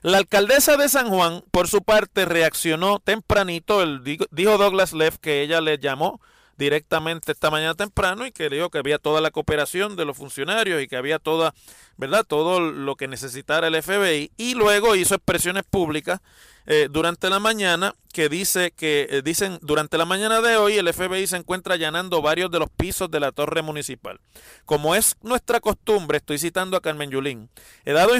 La 0.00 0.16
alcaldesa 0.16 0.78
de 0.78 0.88
San 0.88 1.10
Juan, 1.10 1.44
por 1.50 1.68
su 1.68 1.82
parte, 1.82 2.24
reaccionó 2.24 3.00
tempranito, 3.00 3.82
el, 3.82 4.02
dijo 4.02 4.56
Douglas 4.56 4.94
Leff 4.94 5.18
que 5.18 5.42
ella 5.42 5.60
le 5.60 5.76
llamó 5.76 6.22
directamente 6.56 7.32
esta 7.32 7.50
mañana 7.50 7.74
temprano 7.74 8.26
y 8.26 8.32
que 8.32 8.48
dijo 8.48 8.70
que 8.70 8.78
había 8.78 8.98
toda 8.98 9.20
la 9.20 9.30
cooperación 9.30 9.96
de 9.96 10.04
los 10.04 10.16
funcionarios 10.16 10.82
y 10.82 10.88
que 10.88 10.96
había 10.96 11.18
toda, 11.18 11.54
¿verdad? 11.96 12.24
Todo 12.26 12.60
lo 12.60 12.96
que 12.96 13.08
necesitara 13.08 13.68
el 13.68 13.82
FBI 13.82 14.32
y 14.36 14.54
luego 14.54 14.94
hizo 14.96 15.14
expresiones 15.14 15.64
públicas 15.64 16.20
eh, 16.66 16.88
durante 16.90 17.28
la 17.30 17.40
mañana 17.40 17.94
que 18.14 18.28
dice 18.28 18.70
que 18.70 19.08
eh, 19.10 19.22
dicen 19.22 19.58
durante 19.60 19.98
la 19.98 20.04
mañana 20.04 20.40
de 20.40 20.56
hoy 20.56 20.78
el 20.78 20.90
FBI 20.90 21.26
se 21.26 21.36
encuentra 21.36 21.74
allanando 21.74 22.22
varios 22.22 22.50
de 22.50 22.60
los 22.60 22.70
pisos 22.70 23.10
de 23.10 23.18
la 23.18 23.32
torre 23.32 23.60
municipal. 23.60 24.20
Como 24.64 24.94
es 24.94 25.16
nuestra 25.20 25.60
costumbre, 25.60 26.18
estoy 26.18 26.38
citando 26.38 26.76
a 26.76 26.80
Carmen 26.80 27.10
Yulín, 27.10 27.50
he 27.84 27.92
dado 27.92 28.12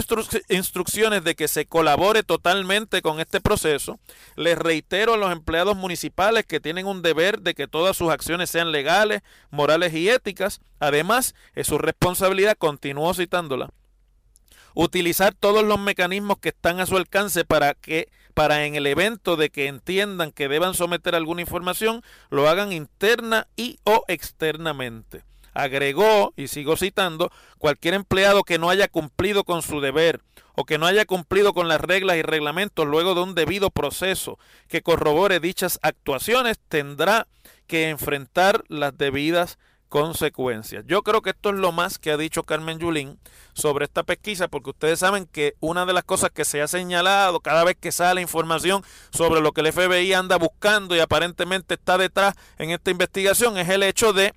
instrucciones 0.48 1.22
de 1.22 1.34
que 1.36 1.48
se 1.48 1.66
colabore 1.66 2.22
totalmente 2.22 3.02
con 3.02 3.20
este 3.20 3.40
proceso. 3.40 4.00
Les 4.36 4.58
reitero 4.58 5.14
a 5.14 5.16
los 5.16 5.32
empleados 5.32 5.76
municipales 5.76 6.44
que 6.44 6.60
tienen 6.60 6.86
un 6.86 7.00
deber 7.00 7.40
de 7.40 7.54
que 7.54 7.68
todas 7.68 7.96
sus 7.96 8.10
acciones 8.10 8.50
sean 8.50 8.72
legales, 8.72 9.22
morales 9.50 9.94
y 9.94 10.08
éticas. 10.08 10.60
Además, 10.80 11.34
es 11.54 11.68
su 11.68 11.78
responsabilidad, 11.78 12.56
continúo 12.58 13.14
citándola, 13.14 13.70
utilizar 14.74 15.34
todos 15.34 15.64
los 15.64 15.78
mecanismos 15.78 16.38
que 16.38 16.48
están 16.50 16.80
a 16.80 16.86
su 16.86 16.96
alcance 16.96 17.44
para 17.44 17.74
que 17.74 18.08
para 18.34 18.66
en 18.66 18.74
el 18.74 18.86
evento 18.86 19.36
de 19.36 19.50
que 19.50 19.68
entiendan 19.68 20.32
que 20.32 20.48
deban 20.48 20.74
someter 20.74 21.14
alguna 21.14 21.40
información, 21.40 22.02
lo 22.30 22.48
hagan 22.48 22.72
interna 22.72 23.46
y 23.56 23.78
o 23.84 24.04
externamente. 24.08 25.22
Agregó, 25.54 26.34
y 26.36 26.48
sigo 26.48 26.76
citando, 26.76 27.30
cualquier 27.58 27.94
empleado 27.94 28.42
que 28.42 28.58
no 28.58 28.70
haya 28.70 28.88
cumplido 28.88 29.44
con 29.44 29.62
su 29.62 29.80
deber 29.80 30.20
o 30.56 30.64
que 30.64 30.78
no 30.78 30.86
haya 30.86 31.04
cumplido 31.04 31.54
con 31.54 31.68
las 31.68 31.80
reglas 31.80 32.16
y 32.16 32.22
reglamentos 32.22 32.86
luego 32.86 33.14
de 33.14 33.22
un 33.22 33.34
debido 33.34 33.70
proceso 33.70 34.38
que 34.68 34.82
corrobore 34.82 35.38
dichas 35.40 35.78
actuaciones 35.82 36.58
tendrá 36.68 37.28
que 37.68 37.88
enfrentar 37.88 38.64
las 38.68 38.98
debidas 38.98 39.58
consecuencias. 39.94 40.84
Yo 40.88 41.04
creo 41.04 41.22
que 41.22 41.30
esto 41.30 41.50
es 41.50 41.54
lo 41.54 41.70
más 41.70 42.00
que 42.00 42.10
ha 42.10 42.16
dicho 42.16 42.42
Carmen 42.42 42.80
Yulín 42.80 43.20
sobre 43.52 43.84
esta 43.84 44.02
pesquisa, 44.02 44.48
porque 44.48 44.70
ustedes 44.70 44.98
saben 44.98 45.24
que 45.24 45.54
una 45.60 45.86
de 45.86 45.92
las 45.92 46.02
cosas 46.02 46.30
que 46.30 46.44
se 46.44 46.60
ha 46.60 46.66
señalado 46.66 47.38
cada 47.38 47.62
vez 47.62 47.76
que 47.80 47.92
sale 47.92 48.20
información 48.20 48.82
sobre 49.12 49.40
lo 49.40 49.52
que 49.52 49.60
el 49.60 49.72
FBI 49.72 50.12
anda 50.12 50.36
buscando 50.36 50.96
y 50.96 50.98
aparentemente 50.98 51.74
está 51.74 51.96
detrás 51.96 52.34
en 52.58 52.72
esta 52.72 52.90
investigación 52.90 53.56
es 53.56 53.68
el 53.68 53.84
hecho 53.84 54.12
de 54.12 54.34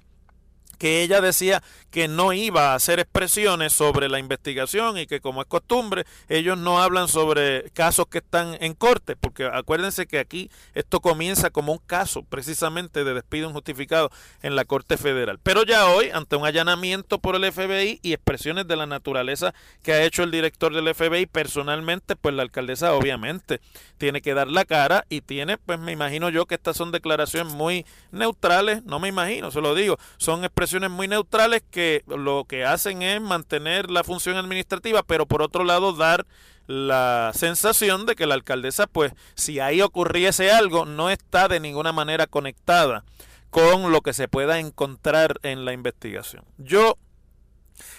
que 0.78 1.02
ella 1.02 1.22
decía 1.22 1.64
que 1.92 2.08
no 2.08 2.34
iba 2.34 2.72
a 2.72 2.76
hacer 2.76 3.00
expresiones 3.00 3.74
sobre 3.74 4.10
la 4.10 4.20
investigación 4.20 4.98
y 4.98 5.08
que 5.08 5.20
como 5.20 5.42
es 5.42 5.48
costumbre 5.48 6.06
ellos 6.30 6.58
no 6.58 6.80
hablan 6.80 7.08
sobre 7.08 7.72
casos 7.72 8.08
que 8.08 8.20
están 8.20 8.58
en 8.60 8.74
corte, 8.74 9.16
porque 9.16 9.46
acuérdense 9.46 10.06
que 10.06 10.20
aquí 10.20 10.52
esto 10.76 11.00
comienza 11.00 11.50
como 11.50 11.72
un 11.72 11.80
caso 11.80 12.24
precisamente 12.24 13.04
de 13.04 13.14
despido 13.14 13.50
injustificado 13.50 14.12
en 14.44 14.56
la 14.56 14.66
Corte 14.66 14.98
Federal. 14.98 15.40
Pero 15.42 15.64
ya 15.64 15.88
hoy, 15.88 16.10
ante 16.12 16.36
un 16.36 16.46
allanamiento 16.46 17.20
por 17.20 17.36
el 17.36 17.52
FBI 17.52 18.00
y 18.04 18.14
expresiones 18.14 18.68
de 18.68 18.76
la 18.76 18.86
naturaleza 18.86 19.54
que 19.82 19.94
ha 19.94 20.04
hecho 20.04 20.24
el 20.24 20.32
director 20.32 20.74
del 20.74 20.94
FBI 20.94 21.26
personalmente, 21.26 22.16
pues 22.16 22.36
la 22.36 22.44
alcaldesa 22.44 22.94
obviamente 22.94 23.60
tiene 23.98 24.22
que 24.22 24.36
dar 24.36 24.48
la 24.48 24.66
cara 24.66 25.06
y 25.10 25.22
tiene, 25.22 25.58
pues 25.58 25.80
me 25.80 25.92
imagino 25.92 26.30
yo 26.30 26.46
que 26.46 26.56
estas 26.56 26.78
son 26.78 26.92
declaraciones 26.92 27.52
muy 27.54 27.86
neutrales, 28.12 28.84
no 28.84 29.00
me 29.00 29.08
imagino, 29.08 29.50
se 29.50 29.62
lo 29.62 29.74
digo, 29.74 29.98
son 30.18 30.44
expresiones 30.44 30.67
muy 30.90 31.08
neutrales 31.08 31.64
que 31.70 32.04
lo 32.08 32.46
que 32.48 32.66
hacen 32.66 33.02
es 33.02 33.22
mantener 33.22 33.90
la 33.90 34.04
función 34.04 34.38
administrativa, 34.38 35.04
pero 35.04 35.26
por 35.26 35.42
otro 35.42 35.64
lado 35.64 35.94
dar 35.94 36.26
la 36.68 37.32
sensación 37.34 38.06
de 38.06 38.16
que 38.16 38.26
la 38.26 38.36
alcaldesa, 38.36 38.88
pues 38.88 39.14
si 39.36 39.60
ahí 39.60 39.82
ocurriese 39.82 40.52
algo, 40.52 40.86
no 40.86 41.10
está 41.10 41.48
de 41.48 41.60
ninguna 41.60 41.94
manera 41.94 42.28
conectada 42.28 43.06
con 43.50 43.92
lo 43.92 44.02
que 44.02 44.14
se 44.14 44.28
pueda 44.28 44.60
encontrar 44.60 45.40
en 45.44 45.66
la 45.66 45.74
investigación. 45.74 46.44
Yo 46.58 46.98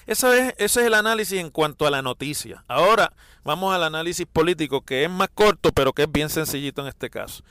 Eso 0.06 0.32
es, 0.32 0.54
ese 0.58 0.80
es 0.80 0.86
el 0.86 0.94
análisis 0.94 1.38
en 1.40 1.50
cuanto 1.50 1.86
a 1.86 1.90
la 1.90 2.02
noticia. 2.02 2.64
Ahora 2.68 3.12
vamos 3.44 3.74
al 3.74 3.84
análisis 3.84 4.26
político, 4.26 4.82
que 4.82 5.04
es 5.04 5.10
más 5.10 5.28
corto, 5.34 5.72
pero 5.72 5.92
que 5.92 6.02
es 6.02 6.12
bien 6.12 6.28
sencillito 6.28 6.82
en 6.82 6.88
este 6.88 7.08
caso 7.10 7.42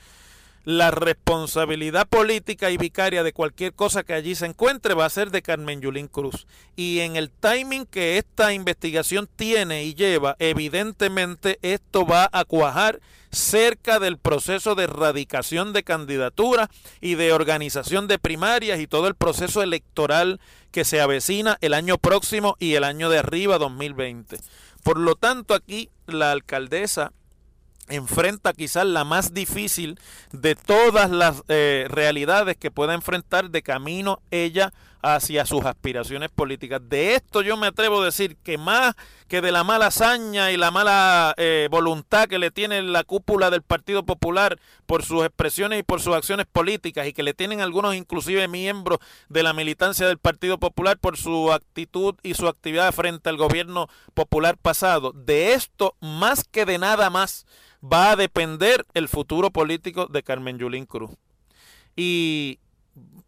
la 0.64 0.90
responsabilidad 0.90 2.06
política 2.08 2.70
y 2.70 2.76
vicaria 2.76 3.22
de 3.22 3.32
cualquier 3.32 3.72
cosa 3.72 4.02
que 4.02 4.12
allí 4.12 4.34
se 4.34 4.46
encuentre 4.46 4.94
va 4.94 5.06
a 5.06 5.10
ser 5.10 5.30
de 5.30 5.42
Carmen 5.42 5.80
Yulín 5.80 6.08
Cruz. 6.08 6.46
Y 6.76 7.00
en 7.00 7.16
el 7.16 7.30
timing 7.30 7.86
que 7.86 8.18
esta 8.18 8.52
investigación 8.52 9.28
tiene 9.34 9.84
y 9.84 9.94
lleva, 9.94 10.36
evidentemente 10.38 11.58
esto 11.62 12.06
va 12.06 12.28
a 12.32 12.44
cuajar 12.44 13.00
cerca 13.30 13.98
del 13.98 14.18
proceso 14.18 14.74
de 14.74 14.84
erradicación 14.84 15.72
de 15.72 15.82
candidatura 15.82 16.70
y 17.00 17.14
de 17.14 17.32
organización 17.32 18.06
de 18.06 18.18
primarias 18.18 18.80
y 18.80 18.86
todo 18.86 19.08
el 19.08 19.14
proceso 19.14 19.62
electoral 19.62 20.40
que 20.70 20.84
se 20.84 21.00
avecina 21.00 21.58
el 21.60 21.74
año 21.74 21.98
próximo 21.98 22.56
y 22.58 22.74
el 22.74 22.84
año 22.84 23.10
de 23.10 23.18
arriba 23.18 23.58
2020. 23.58 24.38
Por 24.82 24.98
lo 24.98 25.14
tanto, 25.16 25.54
aquí 25.54 25.90
la 26.06 26.32
alcaldesa 26.32 27.12
enfrenta 27.88 28.52
quizás 28.52 28.86
la 28.86 29.04
más 29.04 29.34
difícil 29.34 29.98
de 30.32 30.54
todas 30.54 31.10
las 31.10 31.42
eh, 31.48 31.86
realidades 31.88 32.56
que 32.56 32.70
pueda 32.70 32.94
enfrentar 32.94 33.50
de 33.50 33.62
camino 33.62 34.20
ella 34.30 34.72
hacia 35.14 35.46
sus 35.46 35.64
aspiraciones 35.64 36.30
políticas. 36.30 36.80
De 36.88 37.14
esto 37.14 37.42
yo 37.42 37.56
me 37.56 37.68
atrevo 37.68 38.00
a 38.00 38.04
decir 38.06 38.36
que 38.36 38.58
más 38.58 38.94
que 39.28 39.40
de 39.40 39.52
la 39.52 39.64
mala 39.64 39.86
hazaña 39.86 40.50
y 40.50 40.56
la 40.56 40.70
mala 40.70 41.34
eh, 41.36 41.68
voluntad 41.70 42.28
que 42.28 42.38
le 42.38 42.50
tiene 42.50 42.82
la 42.82 43.04
cúpula 43.04 43.50
del 43.50 43.62
Partido 43.62 44.04
Popular 44.04 44.58
por 44.86 45.04
sus 45.04 45.24
expresiones 45.24 45.80
y 45.80 45.82
por 45.82 46.00
sus 46.00 46.14
acciones 46.14 46.46
políticas 46.46 47.06
y 47.06 47.12
que 47.12 47.22
le 47.22 47.34
tienen 47.34 47.60
algunos 47.60 47.94
inclusive 47.94 48.48
miembros 48.48 48.98
de 49.28 49.42
la 49.42 49.52
militancia 49.52 50.06
del 50.06 50.18
Partido 50.18 50.58
Popular 50.58 50.98
por 50.98 51.16
su 51.16 51.52
actitud 51.52 52.14
y 52.22 52.34
su 52.34 52.48
actividad 52.48 52.92
frente 52.92 53.28
al 53.28 53.36
gobierno 53.36 53.88
popular 54.14 54.56
pasado. 54.56 55.12
De 55.12 55.52
esto 55.52 55.94
más 56.00 56.44
que 56.44 56.64
de 56.64 56.78
nada 56.78 57.10
más 57.10 57.46
va 57.82 58.12
a 58.12 58.16
depender 58.16 58.86
el 58.94 59.08
futuro 59.08 59.50
político 59.50 60.06
de 60.06 60.22
Carmen 60.22 60.58
Yulín 60.58 60.86
Cruz. 60.86 61.10
Y 61.96 62.60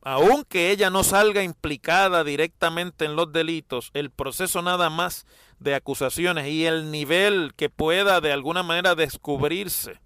aunque 0.03 0.71
ella 0.71 0.91
no 0.91 1.05
salga 1.05 1.43
implicada 1.43 2.25
directamente 2.25 3.05
en 3.05 3.17
los 3.17 3.33
delitos, 3.33 3.91
el 3.95 4.11
proceso 4.11 4.63
nada 4.63 4.91
más 4.91 5.27
de 5.59 5.75
acusaciones 5.75 6.49
y 6.49 6.67
el 6.67 6.91
nivel 6.91 7.53
que 7.57 7.69
pueda 7.69 8.21
de 8.21 8.33
alguna 8.33 8.63
manera 8.63 8.95
descubrirse 8.95 10.01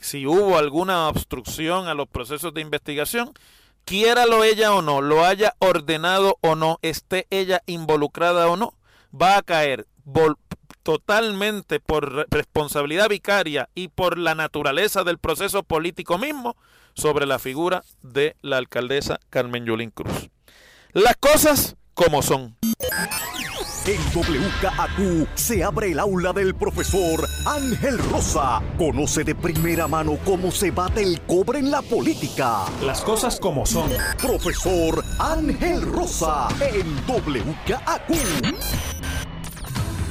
si 0.00 0.26
hubo 0.26 0.58
alguna 0.58 1.08
obstrucción 1.08 1.88
a 1.88 1.94
los 1.94 2.08
procesos 2.08 2.52
de 2.54 2.60
investigación, 2.60 3.32
quiéralo 3.84 4.44
ella 4.44 4.74
o 4.74 4.82
no, 4.82 5.00
lo 5.00 5.24
haya 5.24 5.54
ordenado 5.58 6.38
o 6.40 6.54
no, 6.54 6.78
esté 6.82 7.26
ella 7.30 7.62
involucrada 7.66 8.48
o 8.48 8.56
no, 8.56 8.74
va 9.14 9.38
a 9.38 9.42
caer 9.42 9.86
totalmente 10.82 11.80
por 11.80 12.26
responsabilidad 12.30 13.08
vicaria 13.08 13.68
y 13.74 13.88
por 13.88 14.18
la 14.18 14.34
naturaleza 14.34 15.02
del 15.04 15.18
proceso 15.18 15.62
político 15.62 16.18
mismo 16.18 16.56
sobre 16.96 17.26
la 17.26 17.38
figura 17.38 17.84
de 18.02 18.36
la 18.42 18.56
alcaldesa 18.56 19.20
Carmen 19.30 19.64
Yulín 19.64 19.90
Cruz. 19.90 20.30
Las 20.92 21.16
cosas 21.16 21.76
como 21.94 22.22
son. 22.22 22.56
En 23.86 24.00
WKAQ 24.12 25.28
se 25.36 25.62
abre 25.62 25.92
el 25.92 26.00
aula 26.00 26.32
del 26.32 26.56
profesor 26.56 27.24
Ángel 27.46 27.98
Rosa. 27.98 28.60
Conoce 28.76 29.22
de 29.22 29.36
primera 29.36 29.86
mano 29.86 30.18
cómo 30.24 30.50
se 30.50 30.72
bate 30.72 31.02
el 31.02 31.20
cobre 31.20 31.60
en 31.60 31.70
la 31.70 31.82
política. 31.82 32.64
Las 32.82 33.02
cosas 33.02 33.38
como 33.38 33.64
son. 33.64 33.88
Profesor 34.20 35.04
Ángel 35.20 35.82
Rosa 35.82 36.48
en 36.60 36.96
WKAQ. 37.06 38.95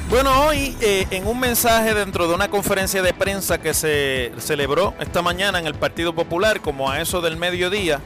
Bueno, 0.07 0.45
hoy 0.45 0.77
eh, 0.81 1.07
en 1.09 1.25
un 1.25 1.39
mensaje 1.39 1.95
dentro 1.95 2.27
de 2.27 2.35
una 2.35 2.51
conferencia 2.51 3.01
de 3.01 3.11
prensa 3.11 3.57
que 3.59 3.73
se 3.73 4.31
celebró 4.37 4.93
esta 4.99 5.23
mañana 5.23 5.57
en 5.57 5.65
el 5.65 5.73
Partido 5.73 6.13
Popular, 6.13 6.61
como 6.61 6.91
a 6.91 7.01
eso 7.01 7.21
del 7.21 7.37
mediodía, 7.37 8.01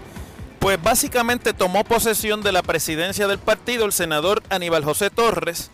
pues 0.60 0.82
básicamente 0.82 1.54
tomó 1.54 1.84
posesión 1.84 2.42
de 2.42 2.54
la 2.54 2.64
presidencia 2.64 3.28
del 3.28 3.38
partido 3.38 3.86
el 3.86 3.92
senador 3.92 4.42
Aníbal 4.50 4.86
José 4.86 5.10
Torres, 5.10 5.72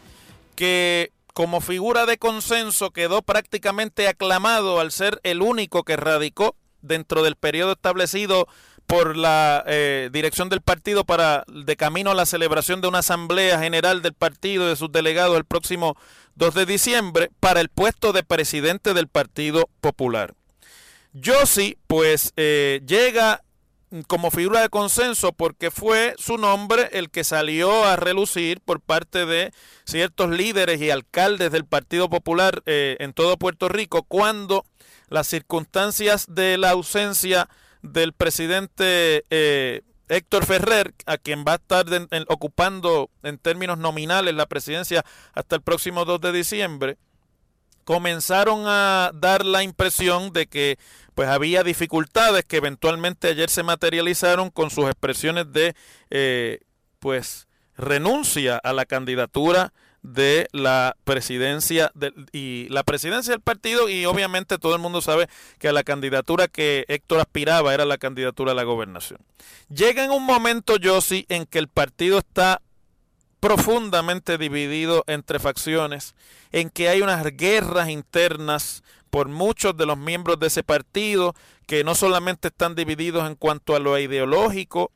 que 0.55 1.11
como 1.35 1.61
figura 1.61 2.07
de 2.07 2.17
consenso 2.17 2.89
quedó 2.89 3.21
prácticamente 3.21 4.07
aclamado 4.07 4.79
al 4.79 4.91
ser 4.91 5.19
el 5.21 5.43
único 5.43 5.83
que 5.83 5.95
radicó 5.95 6.55
dentro 6.81 7.21
del 7.21 7.35
periodo 7.35 7.73
establecido 7.73 8.47
por 8.87 9.17
la 9.17 9.63
eh, 9.67 10.09
dirección 10.11 10.49
del 10.49 10.61
partido 10.61 11.05
para 11.05 11.43
de 11.47 11.75
camino 11.75 12.11
a 12.11 12.15
la 12.15 12.25
celebración 12.25 12.81
de 12.81 12.87
una 12.87 12.99
asamblea 12.99 13.59
general 13.59 14.01
del 14.01 14.13
partido 14.13 14.67
de 14.67 14.75
sus 14.75 14.91
delegados 14.91 15.37
el 15.37 15.45
próximo 15.45 15.95
2 16.35 16.53
de 16.53 16.65
diciembre 16.65 17.31
para 17.39 17.61
el 17.61 17.69
puesto 17.69 18.13
de 18.13 18.23
presidente 18.23 18.93
del 18.93 19.07
Partido 19.07 19.69
Popular. 19.81 20.33
Yo 21.13 21.45
sí, 21.45 21.77
pues 21.87 22.33
eh, 22.35 22.81
llega 22.85 23.41
como 24.07 24.31
figura 24.31 24.61
de 24.61 24.69
consenso 24.69 25.31
porque 25.31 25.71
fue 25.71 26.15
su 26.17 26.37
nombre 26.37 26.89
el 26.91 27.09
que 27.09 27.23
salió 27.23 27.85
a 27.85 27.95
relucir 27.95 28.59
por 28.59 28.81
parte 28.81 29.25
de 29.25 29.53
ciertos 29.85 30.29
líderes 30.31 30.81
y 30.81 30.89
alcaldes 30.89 31.51
del 31.51 31.65
Partido 31.65 32.09
Popular 32.09 32.61
eh, 32.65 32.97
en 32.99 33.13
todo 33.13 33.37
Puerto 33.37 33.69
Rico 33.69 34.03
cuando 34.03 34.65
las 35.07 35.27
circunstancias 35.27 36.25
de 36.27 36.57
la 36.57 36.71
ausencia 36.71 37.47
del 37.87 38.13
presidente 38.13 39.25
eh, 39.29 39.81
Héctor 40.07 40.45
Ferrer, 40.45 40.93
a 41.05 41.17
quien 41.17 41.43
va 41.47 41.53
a 41.53 41.55
estar 41.55 41.85
ocupando 42.27 43.09
en 43.23 43.37
términos 43.37 43.77
nominales 43.77 44.35
la 44.35 44.45
presidencia 44.45 45.03
hasta 45.33 45.55
el 45.55 45.61
próximo 45.61 46.05
2 46.05 46.21
de 46.21 46.31
diciembre, 46.31 46.97
comenzaron 47.85 48.63
a 48.65 49.11
dar 49.13 49.45
la 49.45 49.63
impresión 49.63 50.33
de 50.33 50.47
que 50.47 50.77
pues 51.13 51.29
había 51.29 51.63
dificultades 51.63 52.43
que 52.43 52.57
eventualmente 52.57 53.29
ayer 53.29 53.49
se 53.49 53.63
materializaron 53.63 54.49
con 54.49 54.69
sus 54.69 54.85
expresiones 54.85 55.51
de 55.53 55.75
eh, 56.09 56.59
pues 56.99 57.47
renuncia 57.77 58.57
a 58.57 58.73
la 58.73 58.85
candidatura 58.85 59.73
de 60.05 60.47
la 60.51 60.95
presidencia 61.03 61.91
y 62.31 62.67
la 62.69 62.83
presidencia 62.83 63.31
del 63.31 63.41
partido 63.41 63.89
y 63.89 64.05
obviamente 64.05 64.57
todo 64.57 64.75
el 64.75 64.81
mundo 64.81 65.01
sabe 65.01 65.27
que 65.57 65.71
la 65.71 65.83
candidatura 65.83 66.47
que 66.47 66.85
Héctor 66.87 67.19
aspiraba 67.19 67.73
era 67.73 67.85
la 67.85 67.97
candidatura 67.97 68.51
a 68.51 68.55
la 68.55 68.63
gobernación. 68.63 69.19
Llega 69.69 70.05
en 70.05 70.11
un 70.11 70.23
momento, 70.23 70.77
Yossi, 70.77 71.25
en 71.27 71.45
que 71.45 71.59
el 71.59 71.67
partido 71.67 72.19
está 72.19 72.61
profundamente 73.39 74.37
dividido 74.37 75.03
entre 75.07 75.39
facciones, 75.39 76.15
en 76.51 76.69
que 76.69 76.89
hay 76.89 77.01
unas 77.01 77.23
guerras 77.35 77.89
internas 77.89 78.83
por 79.09 79.27
muchos 79.27 79.75
de 79.77 79.85
los 79.85 79.97
miembros 79.97 80.39
de 80.39 80.47
ese 80.47 80.63
partido 80.63 81.35
que 81.67 81.83
no 81.83 81.95
solamente 81.95 82.49
están 82.49 82.75
divididos 82.75 83.27
en 83.27 83.35
cuanto 83.35 83.75
a 83.75 83.79
lo 83.79 83.97
ideológico, 83.97 84.91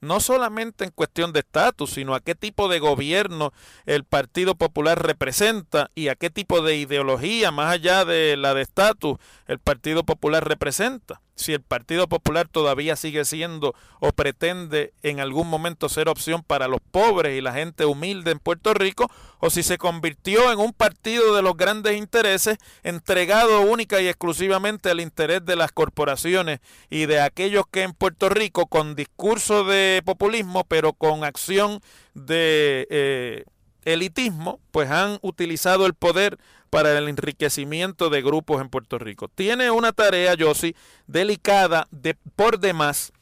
no 0.00 0.20
solamente 0.20 0.84
en 0.84 0.90
cuestión 0.90 1.32
de 1.32 1.40
estatus, 1.40 1.90
sino 1.90 2.14
a 2.14 2.20
qué 2.20 2.34
tipo 2.34 2.68
de 2.68 2.78
gobierno 2.78 3.52
el 3.86 4.04
Partido 4.04 4.54
Popular 4.54 5.02
representa 5.02 5.90
y 5.94 6.08
a 6.08 6.14
qué 6.14 6.30
tipo 6.30 6.62
de 6.62 6.76
ideología, 6.76 7.50
más 7.50 7.72
allá 7.72 8.04
de 8.04 8.36
la 8.36 8.54
de 8.54 8.62
estatus, 8.62 9.18
el 9.46 9.58
Partido 9.58 10.04
Popular 10.04 10.46
representa 10.46 11.20
si 11.40 11.54
el 11.54 11.62
Partido 11.62 12.08
Popular 12.08 12.48
todavía 12.48 12.96
sigue 12.96 13.24
siendo 13.24 13.74
o 13.98 14.12
pretende 14.12 14.92
en 15.02 15.20
algún 15.20 15.48
momento 15.48 15.88
ser 15.88 16.08
opción 16.08 16.42
para 16.42 16.68
los 16.68 16.80
pobres 16.80 17.36
y 17.36 17.40
la 17.40 17.52
gente 17.52 17.84
humilde 17.84 18.30
en 18.30 18.38
Puerto 18.38 18.74
Rico, 18.74 19.10
o 19.38 19.50
si 19.50 19.62
se 19.62 19.78
convirtió 19.78 20.52
en 20.52 20.58
un 20.58 20.72
partido 20.72 21.34
de 21.34 21.42
los 21.42 21.56
grandes 21.56 21.96
intereses 21.96 22.58
entregado 22.82 23.62
única 23.62 24.00
y 24.00 24.08
exclusivamente 24.08 24.90
al 24.90 25.00
interés 25.00 25.44
de 25.44 25.56
las 25.56 25.72
corporaciones 25.72 26.60
y 26.90 27.06
de 27.06 27.20
aquellos 27.20 27.64
que 27.70 27.82
en 27.82 27.92
Puerto 27.92 28.28
Rico 28.28 28.66
con 28.66 28.94
discurso 28.94 29.64
de 29.64 30.02
populismo, 30.04 30.64
pero 30.64 30.92
con 30.92 31.24
acción 31.24 31.80
de... 32.14 32.86
Eh, 32.90 33.44
elitismo, 33.84 34.60
pues 34.70 34.90
han 34.90 35.18
utilizado 35.22 35.86
el 35.86 35.94
poder 35.94 36.38
para 36.70 36.96
el 36.96 37.08
enriquecimiento 37.08 38.08
de 38.08 38.22
grupos 38.22 38.60
en 38.60 38.70
Puerto 38.70 38.98
Rico. 38.98 39.28
Tiene 39.28 39.70
una 39.70 39.92
tarea, 39.92 40.34
Yossi, 40.34 40.74
delicada 41.06 41.88
de, 41.90 42.16
por 42.36 42.60
demás 42.60 43.12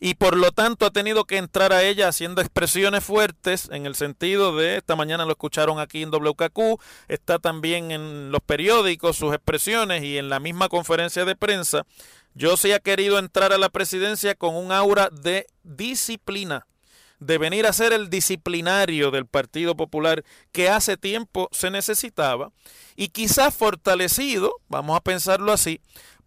y 0.00 0.14
por 0.14 0.36
lo 0.36 0.52
tanto 0.52 0.86
ha 0.86 0.90
tenido 0.90 1.24
que 1.24 1.38
entrar 1.38 1.72
a 1.72 1.82
ella 1.82 2.08
haciendo 2.08 2.40
expresiones 2.40 3.02
fuertes 3.02 3.68
en 3.72 3.86
el 3.86 3.94
sentido 3.94 4.56
de, 4.56 4.76
esta 4.76 4.96
mañana 4.96 5.24
lo 5.24 5.32
escucharon 5.32 5.78
aquí 5.78 6.02
en 6.02 6.10
WKQ, 6.10 6.80
está 7.08 7.38
también 7.38 7.90
en 7.90 8.30
los 8.30 8.40
periódicos 8.42 9.16
sus 9.16 9.32
expresiones 9.32 10.02
y 10.02 10.18
en 10.18 10.28
la 10.28 10.40
misma 10.40 10.68
conferencia 10.68 11.24
de 11.24 11.36
prensa. 11.36 11.86
Yossi 12.34 12.72
ha 12.72 12.80
querido 12.80 13.18
entrar 13.18 13.52
a 13.52 13.58
la 13.58 13.68
presidencia 13.68 14.34
con 14.34 14.56
un 14.56 14.72
aura 14.72 15.08
de 15.10 15.46
disciplina 15.62 16.66
de 17.20 17.38
venir 17.38 17.66
a 17.66 17.72
ser 17.72 17.92
el 17.92 18.10
disciplinario 18.10 19.10
del 19.10 19.26
Partido 19.26 19.76
Popular 19.76 20.24
que 20.52 20.68
hace 20.68 20.96
tiempo 20.96 21.48
se 21.52 21.70
necesitaba 21.70 22.50
y 22.96 23.08
quizás 23.08 23.54
fortalecido, 23.54 24.52
vamos 24.68 24.96
a 24.96 25.00
pensarlo 25.00 25.52
así, 25.52 25.80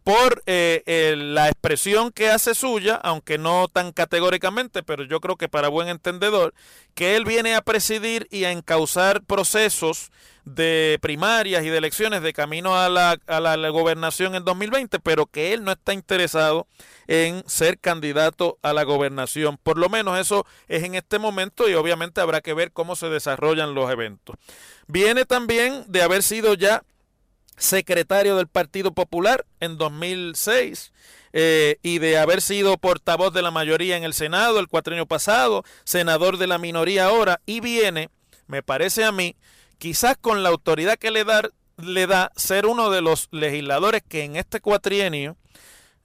por 0.08 0.42
eh, 0.46 1.16
la 1.18 1.50
expresión 1.50 2.14
que 2.14 2.30
hace 2.30 2.56
suya, 2.56 2.96
aunque 2.96 3.38
no 3.38 3.68
tan 3.68 3.92
categóricamente, 3.92 4.82
pero 4.82 5.04
yo 5.04 5.20
creo 5.20 5.36
que 5.36 5.50
para 5.50 5.68
buen 5.68 5.90
entendedor, 5.90 6.54
que 6.94 7.18
él 7.18 7.26
viene 7.26 7.56
a 7.56 7.62
presidir 7.62 8.26
y 8.32 8.46
a 8.46 8.54
encauzar 8.54 9.22
procesos 9.22 10.14
de 10.46 10.98
primarias 11.02 11.66
y 11.66 11.70
de 11.70 11.78
elecciones 11.78 12.22
de 12.22 12.32
camino 12.32 12.80
a 12.80 12.88
la, 12.88 13.18
a 13.28 13.42
la, 13.42 13.68
gobernación 13.68 14.34
en 14.34 14.46
2020, 14.46 14.98
pero 15.00 15.26
que 15.26 15.52
él 15.52 15.66
no 15.66 15.74
está 15.74 15.92
interesado 15.92 16.68
en 17.08 17.44
ser 17.46 17.78
candidato 17.78 18.60
a 18.62 18.72
la 18.72 18.84
gobernación. 18.84 19.58
Por 19.62 19.78
lo 19.78 19.90
menos 19.90 20.18
eso 20.18 20.46
es 20.70 20.86
en 20.86 20.96
este 20.96 21.20
momento 21.20 21.68
y 21.68 21.74
obviamente 21.74 22.22
habrá 22.22 22.40
que 22.40 22.54
ver 22.54 22.72
cómo 22.72 22.96
se 22.96 23.10
desarrollan 23.10 23.76
los 23.76 23.92
eventos. 23.92 24.38
Viene 24.88 25.26
también 25.26 25.84
de 25.90 26.02
haber 26.02 26.24
sido 26.24 26.54
ya 26.54 26.84
secretario 27.58 28.38
del 28.38 28.48
Partido 28.48 28.94
Popular 28.94 29.46
en 29.60 29.78
2006 29.78 30.94
eh, 31.34 31.78
y 31.82 32.00
de 32.00 32.18
haber 32.18 32.42
sido 32.42 32.78
portavoz 32.78 33.34
de 33.34 33.42
la 33.42 33.52
mayoría 33.52 33.98
en 33.98 34.04
el 34.04 34.14
Senado 34.14 34.60
el 34.60 34.68
cuatrienio 34.68 35.06
pasado, 35.06 35.64
senador 35.84 36.38
de 36.38 36.48
la 36.48 36.58
minoría 36.58 37.06
ahora, 37.06 37.42
y 37.46 37.60
viene, 37.60 38.10
me 38.48 38.64
parece 38.64 39.04
a 39.04 39.12
mí, 39.12 39.36
quizás 39.78 40.18
con 40.20 40.44
la 40.44 40.50
autoridad 40.50 40.98
que 40.98 41.12
le 41.12 41.24
da, 41.24 41.42
le 41.78 42.08
da 42.08 42.32
ser 42.36 42.66
uno 42.66 42.90
de 42.90 43.02
los 43.02 43.28
legisladores 43.32 44.04
que 44.08 44.24
en 44.24 44.36
este 44.36 44.62
cuatrienio, 44.62 45.36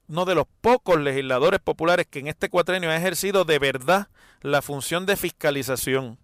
uno 0.08 0.24
de 0.24 0.34
los 0.34 0.46
pocos 0.60 1.00
legisladores 1.00 1.60
populares 1.60 2.06
que 2.10 2.18
en 2.18 2.28
este 2.28 2.48
cuatrienio 2.48 2.90
ha 2.90 2.96
ejercido 2.96 3.44
de 3.44 3.58
verdad 3.58 4.08
la 4.40 4.60
función 4.60 5.06
de 5.06 5.16
fiscalización. 5.16 6.18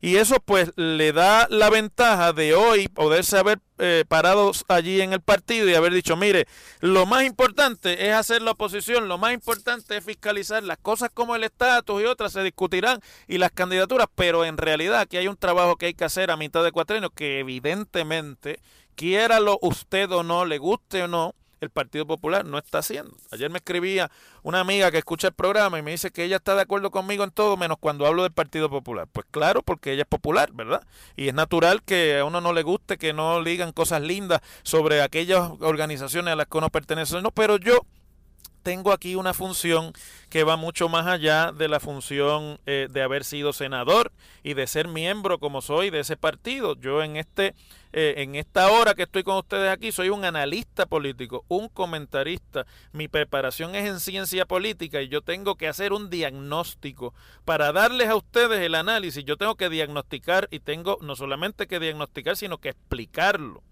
Y 0.00 0.16
eso 0.16 0.36
pues 0.44 0.72
le 0.76 1.12
da 1.12 1.46
la 1.50 1.70
ventaja 1.70 2.32
de 2.32 2.54
hoy 2.54 2.88
poderse 2.88 3.36
haber 3.38 3.60
eh, 3.78 4.04
parado 4.08 4.52
allí 4.68 5.00
en 5.00 5.12
el 5.12 5.20
partido 5.20 5.68
y 5.68 5.74
haber 5.74 5.92
dicho, 5.92 6.16
mire, 6.16 6.46
lo 6.80 7.06
más 7.06 7.24
importante 7.24 8.08
es 8.08 8.14
hacer 8.14 8.42
la 8.42 8.52
oposición, 8.52 9.08
lo 9.08 9.18
más 9.18 9.32
importante 9.32 9.96
es 9.96 10.04
fiscalizar 10.04 10.62
las 10.62 10.78
cosas 10.78 11.10
como 11.12 11.36
el 11.36 11.44
estatus 11.44 12.02
y 12.02 12.06
otras 12.06 12.32
se 12.32 12.42
discutirán 12.42 13.00
y 13.28 13.38
las 13.38 13.50
candidaturas, 13.52 14.06
pero 14.14 14.44
en 14.44 14.56
realidad 14.56 15.00
aquí 15.00 15.16
hay 15.16 15.28
un 15.28 15.36
trabajo 15.36 15.76
que 15.76 15.86
hay 15.86 15.94
que 15.94 16.04
hacer 16.04 16.30
a 16.30 16.36
mitad 16.36 16.64
de 16.64 16.72
cuatrienio 16.72 17.10
que 17.10 17.38
evidentemente, 17.38 18.60
quiéralo 18.94 19.58
usted 19.62 20.10
o 20.10 20.22
no, 20.22 20.44
le 20.44 20.58
guste 20.58 21.02
o 21.02 21.08
no, 21.08 21.34
el 21.60 21.70
Partido 21.70 22.06
Popular 22.06 22.44
no 22.44 22.58
está 22.58 22.78
haciendo. 22.78 23.16
Ayer 23.30 23.50
me 23.50 23.58
escribía 23.58 24.10
una 24.42 24.60
amiga 24.60 24.90
que 24.90 24.98
escucha 24.98 25.28
el 25.28 25.34
programa 25.34 25.78
y 25.78 25.82
me 25.82 25.90
dice 25.90 26.10
que 26.10 26.24
ella 26.24 26.36
está 26.36 26.54
de 26.54 26.62
acuerdo 26.62 26.90
conmigo 26.90 27.24
en 27.24 27.30
todo 27.30 27.56
menos 27.56 27.76
cuando 27.78 28.06
hablo 28.06 28.22
del 28.22 28.32
Partido 28.32 28.70
Popular. 28.70 29.06
Pues 29.12 29.26
claro, 29.30 29.62
porque 29.62 29.92
ella 29.92 30.02
es 30.02 30.08
popular, 30.08 30.50
¿verdad? 30.52 30.86
Y 31.16 31.28
es 31.28 31.34
natural 31.34 31.82
que 31.82 32.18
a 32.18 32.24
uno 32.24 32.40
no 32.40 32.52
le 32.52 32.62
guste 32.62 32.98
que 32.98 33.12
no 33.12 33.42
digan 33.44 33.72
cosas 33.72 34.02
lindas 34.02 34.40
sobre 34.62 35.02
aquellas 35.02 35.50
organizaciones 35.60 36.32
a 36.32 36.36
las 36.36 36.46
que 36.46 36.58
uno 36.58 36.70
pertenece. 36.70 37.20
No, 37.20 37.30
pero 37.30 37.56
yo 37.58 37.84
tengo 38.62 38.92
aquí 38.92 39.14
una 39.14 39.34
función 39.34 39.92
que 40.28 40.44
va 40.44 40.56
mucho 40.56 40.88
más 40.88 41.06
allá 41.06 41.52
de 41.52 41.68
la 41.68 41.80
función 41.80 42.60
eh, 42.66 42.88
de 42.90 43.02
haber 43.02 43.24
sido 43.24 43.52
senador 43.52 44.12
y 44.42 44.54
de 44.54 44.66
ser 44.66 44.88
miembro 44.88 45.38
como 45.38 45.60
soy 45.60 45.90
de 45.90 46.00
ese 46.00 46.16
partido. 46.16 46.76
Yo 46.76 47.02
en 47.02 47.16
este 47.16 47.54
eh, 47.92 48.14
en 48.18 48.36
esta 48.36 48.70
hora 48.70 48.94
que 48.94 49.02
estoy 49.02 49.24
con 49.24 49.36
ustedes 49.36 49.68
aquí 49.68 49.90
soy 49.90 50.10
un 50.10 50.24
analista 50.24 50.86
político, 50.86 51.44
un 51.48 51.68
comentarista. 51.68 52.66
Mi 52.92 53.08
preparación 53.08 53.74
es 53.74 53.88
en 53.88 53.98
ciencia 53.98 54.46
política 54.46 55.02
y 55.02 55.08
yo 55.08 55.22
tengo 55.22 55.56
que 55.56 55.66
hacer 55.66 55.92
un 55.92 56.08
diagnóstico 56.08 57.14
para 57.44 57.72
darles 57.72 58.08
a 58.08 58.16
ustedes 58.16 58.60
el 58.60 58.76
análisis. 58.76 59.24
Yo 59.24 59.36
tengo 59.36 59.56
que 59.56 59.68
diagnosticar 59.68 60.48
y 60.50 60.60
tengo 60.60 60.98
no 61.00 61.16
solamente 61.16 61.66
que 61.66 61.80
diagnosticar, 61.80 62.36
sino 62.36 62.58
que 62.58 62.68
explicarlo. 62.68 63.62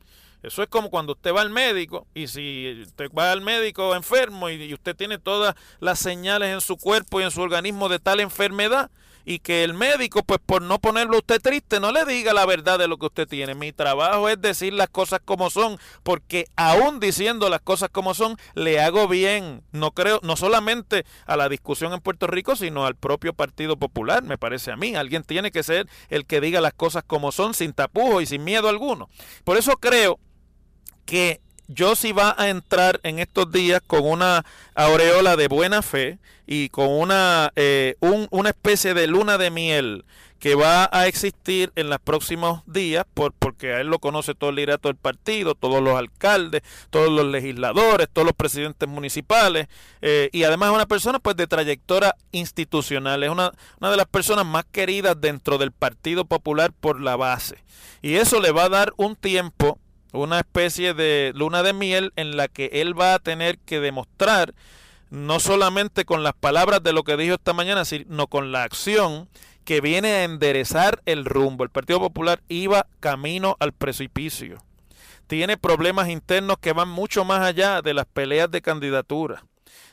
Eso 0.42 0.62
es 0.62 0.68
como 0.68 0.90
cuando 0.90 1.12
usted 1.12 1.34
va 1.34 1.40
al 1.40 1.50
médico 1.50 2.06
y 2.14 2.28
si 2.28 2.82
usted 2.82 3.10
va 3.10 3.32
al 3.32 3.40
médico 3.40 3.94
enfermo 3.96 4.48
y, 4.50 4.72
usted 4.72 4.94
tiene 4.94 5.18
todas 5.18 5.54
las 5.80 5.98
señales 5.98 6.50
en 6.50 6.60
su 6.60 6.76
cuerpo 6.76 7.20
y 7.20 7.24
en 7.24 7.30
su 7.30 7.40
organismo 7.40 7.88
de 7.88 7.98
tal 7.98 8.20
enfermedad 8.20 8.90
y 9.24 9.40
que 9.40 9.62
el 9.62 9.74
médico, 9.74 10.22
pues 10.22 10.40
por 10.44 10.62
no 10.62 10.78
ponerlo 10.78 11.16
a 11.16 11.18
usted 11.18 11.42
triste, 11.42 11.80
no 11.80 11.92
le 11.92 12.06
diga 12.06 12.32
la 12.32 12.46
verdad 12.46 12.78
de 12.78 12.88
lo 12.88 12.96
que 12.96 13.06
usted 13.06 13.28
tiene. 13.28 13.54
Mi 13.54 13.72
trabajo 13.72 14.26
es 14.30 14.40
decir 14.40 14.72
las 14.72 14.88
cosas 14.88 15.20
como 15.22 15.50
son, 15.50 15.78
porque 16.02 16.46
aún 16.56 16.98
diciendo 16.98 17.50
las 17.50 17.60
cosas 17.60 17.90
como 17.90 18.14
son, 18.14 18.38
le 18.54 18.80
hago 18.80 19.06
bien. 19.06 19.62
No 19.70 19.90
creo, 19.90 20.20
no 20.22 20.34
solamente 20.36 21.04
a 21.26 21.36
la 21.36 21.50
discusión 21.50 21.92
en 21.92 22.00
Puerto 22.00 22.26
Rico, 22.26 22.56
sino 22.56 22.86
al 22.86 22.94
propio 22.94 23.34
Partido 23.34 23.76
Popular, 23.76 24.22
me 24.22 24.38
parece 24.38 24.70
a 24.70 24.76
mí. 24.76 24.94
Alguien 24.94 25.24
tiene 25.24 25.50
que 25.50 25.62
ser 25.62 25.88
el 26.08 26.24
que 26.24 26.40
diga 26.40 26.62
las 26.62 26.72
cosas 26.72 27.04
como 27.06 27.30
son, 27.30 27.52
sin 27.52 27.74
tapujos 27.74 28.22
y 28.22 28.26
sin 28.26 28.44
miedo 28.44 28.70
alguno. 28.70 29.10
Por 29.44 29.58
eso 29.58 29.76
creo 29.76 30.18
que 31.08 31.40
yo 31.68 31.96
sí 31.96 32.12
va 32.12 32.34
a 32.36 32.50
entrar 32.50 33.00
en 33.02 33.18
estos 33.18 33.50
días 33.50 33.80
con 33.86 34.04
una 34.04 34.44
aureola 34.74 35.36
de 35.36 35.48
buena 35.48 35.80
fe 35.80 36.18
y 36.46 36.68
con 36.68 36.90
una, 36.90 37.50
eh, 37.56 37.96
una 38.00 38.50
especie 38.50 38.92
de 38.92 39.06
luna 39.06 39.38
de 39.38 39.50
miel 39.50 40.04
que 40.38 40.54
va 40.54 40.88
a 40.92 41.06
existir 41.06 41.72
en 41.76 41.88
los 41.88 41.98
próximos 41.98 42.60
días, 42.66 43.06
por, 43.14 43.32
porque 43.32 43.72
a 43.72 43.80
él 43.80 43.86
lo 43.86 43.98
conoce 44.00 44.34
todo 44.34 44.50
el 44.50 44.56
liderato 44.56 44.88
del 44.88 44.96
partido, 44.96 45.54
todos 45.54 45.82
los 45.82 45.98
alcaldes, 45.98 46.60
todos 46.90 47.10
los 47.10 47.24
legisladores, 47.24 48.06
todos 48.12 48.26
los 48.26 48.36
presidentes 48.36 48.86
municipales, 48.86 49.66
eh, 50.02 50.28
y 50.30 50.44
además 50.44 50.68
es 50.68 50.74
una 50.74 50.86
persona 50.86 51.20
pues 51.20 51.36
de 51.36 51.46
trayectoria 51.46 52.14
institucional, 52.32 53.24
es 53.24 53.30
una, 53.30 53.52
una 53.80 53.90
de 53.90 53.96
las 53.96 54.06
personas 54.06 54.44
más 54.44 54.66
queridas 54.70 55.18
dentro 55.18 55.56
del 55.56 55.72
Partido 55.72 56.26
Popular 56.26 56.70
por 56.78 57.00
la 57.00 57.16
base. 57.16 57.56
Y 58.02 58.16
eso 58.16 58.40
le 58.40 58.52
va 58.52 58.64
a 58.64 58.68
dar 58.68 58.92
un 58.98 59.16
tiempo 59.16 59.78
una 60.12 60.38
especie 60.38 60.94
de 60.94 61.32
luna 61.34 61.62
de 61.62 61.72
miel 61.72 62.12
en 62.16 62.36
la 62.36 62.48
que 62.48 62.70
él 62.74 62.98
va 62.98 63.14
a 63.14 63.18
tener 63.18 63.58
que 63.58 63.80
demostrar, 63.80 64.54
no 65.10 65.40
solamente 65.40 66.04
con 66.04 66.22
las 66.22 66.34
palabras 66.34 66.82
de 66.82 66.92
lo 66.92 67.02
que 67.02 67.16
dijo 67.16 67.34
esta 67.34 67.52
mañana, 67.52 67.84
sino 67.84 68.26
con 68.26 68.52
la 68.52 68.62
acción 68.62 69.28
que 69.64 69.80
viene 69.80 70.08
a 70.08 70.24
enderezar 70.24 71.02
el 71.04 71.24
rumbo. 71.24 71.64
El 71.64 71.70
Partido 71.70 72.00
Popular 72.00 72.42
iba 72.48 72.86
camino 73.00 73.56
al 73.60 73.72
precipicio. 73.72 74.58
Tiene 75.26 75.58
problemas 75.58 76.08
internos 76.08 76.56
que 76.58 76.72
van 76.72 76.88
mucho 76.88 77.24
más 77.24 77.40
allá 77.40 77.82
de 77.82 77.92
las 77.92 78.06
peleas 78.06 78.50
de 78.50 78.62
candidatura. 78.62 79.44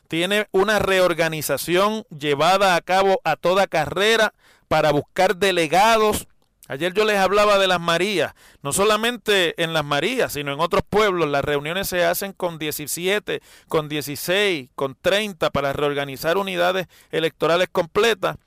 Tiene 0.07 0.47
una 0.51 0.79
reorganización 0.79 2.05
llevada 2.09 2.75
a 2.75 2.81
cabo 2.81 3.19
a 3.25 3.35
toda 3.35 3.67
carrera 3.67 4.33
para 4.69 4.91
buscar 4.91 5.35
delegados 5.35 6.27
Ayer 6.67 6.93
yo 6.93 7.05
les 7.05 7.17
hablaba 7.17 7.59
de 7.59 7.67
las 7.67 7.79
Marías, 7.79 8.33
no 8.63 8.73
solamente 8.73 9.61
en 9.63 9.73
las 9.73 9.85
Marías, 9.85 10.33
sino 10.33 10.51
en 10.51 10.59
otros 10.59 10.83
pueblos. 10.89 11.29
Las 11.29 11.45
reuniones 11.45 11.87
se 11.87 12.03
hacen 12.03 12.33
con 12.33 12.57
17, 12.57 13.41
con 13.67 13.87
16, 13.87 14.69
con 14.73 14.97
30 14.99 15.51
para 15.51 15.73
reorganizar 15.73 16.37
unidades 16.37 16.87
electorales 17.11 17.67
completas. 17.71 18.37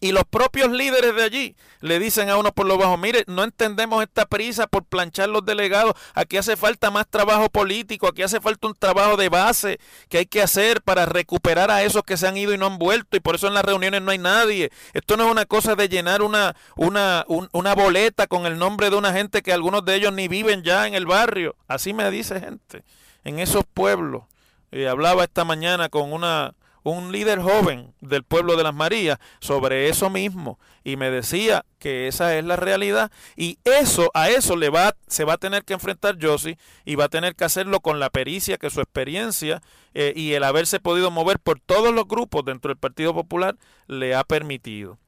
Y 0.00 0.12
los 0.12 0.24
propios 0.24 0.70
líderes 0.70 1.14
de 1.14 1.22
allí 1.22 1.56
le 1.80 1.98
dicen 1.98 2.30
a 2.30 2.38
uno 2.38 2.52
por 2.52 2.66
lo 2.66 2.78
bajo, 2.78 2.96
mire, 2.96 3.24
no 3.26 3.44
entendemos 3.44 4.02
esta 4.02 4.24
prisa 4.24 4.66
por 4.66 4.84
planchar 4.84 5.28
los 5.28 5.44
delegados, 5.44 5.92
aquí 6.14 6.38
hace 6.38 6.56
falta 6.56 6.90
más 6.90 7.06
trabajo 7.06 7.50
político, 7.50 8.08
aquí 8.08 8.22
hace 8.22 8.40
falta 8.40 8.66
un 8.66 8.74
trabajo 8.74 9.18
de 9.18 9.28
base 9.28 9.78
que 10.08 10.18
hay 10.18 10.26
que 10.26 10.40
hacer 10.40 10.80
para 10.80 11.04
recuperar 11.04 11.70
a 11.70 11.82
esos 11.82 12.02
que 12.02 12.16
se 12.16 12.26
han 12.26 12.38
ido 12.38 12.54
y 12.54 12.58
no 12.58 12.66
han 12.66 12.78
vuelto, 12.78 13.16
y 13.16 13.20
por 13.20 13.34
eso 13.34 13.46
en 13.46 13.54
las 13.54 13.64
reuniones 13.64 14.00
no 14.00 14.10
hay 14.10 14.18
nadie. 14.18 14.70
Esto 14.94 15.18
no 15.18 15.26
es 15.26 15.30
una 15.30 15.44
cosa 15.44 15.74
de 15.74 15.88
llenar 15.88 16.22
una, 16.22 16.56
una, 16.76 17.26
una 17.52 17.74
boleta 17.74 18.26
con 18.26 18.46
el 18.46 18.58
nombre 18.58 18.88
de 18.88 18.96
una 18.96 19.12
gente 19.12 19.42
que 19.42 19.52
algunos 19.52 19.84
de 19.84 19.96
ellos 19.96 20.14
ni 20.14 20.28
viven 20.28 20.62
ya 20.62 20.86
en 20.86 20.94
el 20.94 21.04
barrio. 21.04 21.56
Así 21.68 21.92
me 21.92 22.10
dice 22.10 22.40
gente 22.40 22.84
en 23.24 23.38
esos 23.38 23.64
pueblos. 23.64 24.24
Y 24.72 24.84
hablaba 24.84 25.24
esta 25.24 25.44
mañana 25.44 25.88
con 25.88 26.12
una 26.12 26.54
un 26.82 27.12
líder 27.12 27.40
joven 27.40 27.94
del 28.00 28.24
pueblo 28.24 28.56
de 28.56 28.62
las 28.62 28.74
Marías 28.74 29.18
sobre 29.40 29.88
eso 29.88 30.10
mismo. 30.10 30.58
Y 30.84 30.96
me 30.96 31.10
decía 31.10 31.64
que 31.78 32.08
esa 32.08 32.36
es 32.36 32.44
la 32.44 32.56
realidad. 32.56 33.10
Y 33.36 33.58
eso 33.64 34.10
a 34.14 34.30
eso 34.30 34.56
le 34.56 34.70
va 34.70 34.94
se 35.06 35.24
va 35.24 35.34
a 35.34 35.38
tener 35.38 35.64
que 35.64 35.74
enfrentar 35.74 36.18
Josie 36.20 36.58
y 36.84 36.94
va 36.94 37.04
a 37.04 37.08
tener 37.08 37.34
que 37.34 37.44
hacerlo 37.44 37.80
con 37.80 38.00
la 38.00 38.10
pericia 38.10 38.58
que 38.58 38.70
su 38.70 38.80
experiencia 38.80 39.62
eh, 39.94 40.12
y 40.16 40.32
el 40.32 40.44
haberse 40.44 40.80
podido 40.80 41.10
mover 41.10 41.38
por 41.38 41.60
todos 41.60 41.92
los 41.92 42.06
grupos 42.06 42.44
dentro 42.44 42.68
del 42.68 42.78
Partido 42.78 43.12
Popular 43.14 43.56
le 43.86 44.14
ha 44.14 44.24
permitido. 44.24 44.98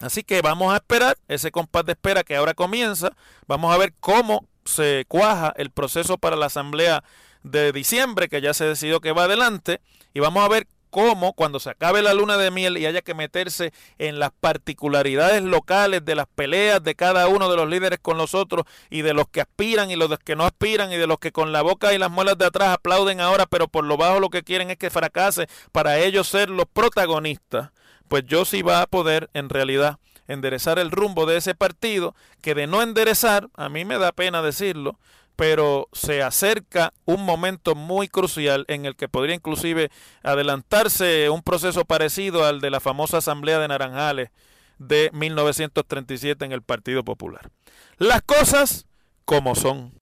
Así 0.00 0.22
que 0.22 0.40
vamos 0.40 0.72
a 0.72 0.76
esperar 0.76 1.18
ese 1.28 1.50
compás 1.50 1.84
de 1.84 1.92
espera 1.92 2.24
que 2.24 2.36
ahora 2.36 2.54
comienza, 2.54 3.12
vamos 3.46 3.74
a 3.74 3.76
ver 3.76 3.92
cómo 4.00 4.46
se 4.64 5.04
cuaja 5.08 5.52
el 5.56 5.70
proceso 5.70 6.16
para 6.16 6.36
la 6.36 6.46
asamblea 6.46 7.04
de 7.42 7.72
diciembre 7.72 8.28
que 8.28 8.40
ya 8.40 8.54
se 8.54 8.64
decidió 8.64 9.00
que 9.00 9.12
va 9.12 9.24
adelante. 9.24 9.80
Y 10.14 10.20
vamos 10.20 10.44
a 10.44 10.48
ver 10.48 10.66
cómo 10.90 11.32
cuando 11.32 11.60
se 11.60 11.70
acabe 11.70 12.02
la 12.02 12.14
luna 12.14 12.36
de 12.36 12.50
miel 12.50 12.76
y 12.76 12.86
haya 12.86 13.02
que 13.02 13.14
meterse 13.14 13.72
en 13.98 14.18
las 14.18 14.30
particularidades 14.40 15.42
locales 15.42 16.04
de 16.04 16.14
las 16.14 16.26
peleas 16.26 16.82
de 16.82 16.94
cada 16.94 17.28
uno 17.28 17.50
de 17.50 17.56
los 17.56 17.68
líderes 17.68 17.98
con 18.00 18.18
los 18.18 18.34
otros 18.34 18.64
y 18.90 19.02
de 19.02 19.14
los 19.14 19.28
que 19.28 19.40
aspiran 19.40 19.90
y 19.90 19.96
los 19.96 20.18
que 20.18 20.36
no 20.36 20.44
aspiran 20.44 20.92
y 20.92 20.96
de 20.96 21.06
los 21.06 21.18
que 21.18 21.32
con 21.32 21.52
la 21.52 21.62
boca 21.62 21.94
y 21.94 21.98
las 21.98 22.10
muelas 22.10 22.36
de 22.36 22.46
atrás 22.46 22.70
aplauden 22.70 23.20
ahora 23.20 23.46
pero 23.46 23.68
por 23.68 23.84
lo 23.84 23.96
bajo 23.96 24.20
lo 24.20 24.30
que 24.30 24.42
quieren 24.42 24.70
es 24.70 24.76
que 24.76 24.90
fracase 24.90 25.48
para 25.72 25.98
ellos 25.98 26.28
ser 26.28 26.50
los 26.50 26.66
protagonistas, 26.66 27.70
pues 28.08 28.24
yo 28.26 28.44
sí 28.44 28.62
va 28.62 28.82
a 28.82 28.86
poder 28.86 29.30
en 29.34 29.48
realidad 29.48 29.98
enderezar 30.28 30.78
el 30.78 30.90
rumbo 30.90 31.26
de 31.26 31.36
ese 31.36 31.54
partido 31.54 32.14
que 32.40 32.54
de 32.54 32.66
no 32.66 32.82
enderezar, 32.82 33.48
a 33.54 33.68
mí 33.68 33.84
me 33.84 33.98
da 33.98 34.12
pena 34.12 34.42
decirlo, 34.42 34.98
pero 35.40 35.88
se 35.94 36.22
acerca 36.22 36.92
un 37.06 37.24
momento 37.24 37.74
muy 37.74 38.08
crucial 38.08 38.66
en 38.68 38.84
el 38.84 38.94
que 38.94 39.08
podría 39.08 39.34
inclusive 39.34 39.90
adelantarse 40.22 41.30
un 41.30 41.40
proceso 41.40 41.86
parecido 41.86 42.44
al 42.44 42.60
de 42.60 42.68
la 42.68 42.78
famosa 42.78 43.16
Asamblea 43.16 43.58
de 43.58 43.68
Naranjales 43.68 44.28
de 44.76 45.08
1937 45.14 46.44
en 46.44 46.52
el 46.52 46.60
Partido 46.60 47.04
Popular. 47.04 47.50
Las 47.96 48.20
cosas 48.20 48.84
como 49.24 49.54
son. 49.54 49.94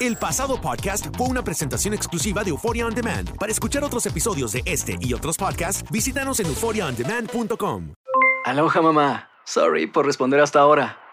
El 0.00 0.16
pasado 0.16 0.58
podcast 0.62 1.14
fue 1.14 1.26
una 1.26 1.44
presentación 1.44 1.92
exclusiva 1.92 2.42
de 2.42 2.48
Euphoria 2.48 2.86
On 2.86 2.94
Demand. 2.94 3.36
Para 3.36 3.52
escuchar 3.52 3.84
otros 3.84 4.06
episodios 4.06 4.52
de 4.52 4.62
este 4.64 4.96
y 4.98 5.12
otros 5.12 5.36
podcasts, 5.36 5.84
visítanos 5.90 6.40
en 6.40 6.46
euphoriaondemand.com. 6.46 7.92
Aloha 8.46 8.80
mamá. 8.80 9.28
Sorry 9.44 9.88
por 9.88 10.06
responder 10.06 10.40
hasta 10.40 10.60
ahora. 10.60 11.05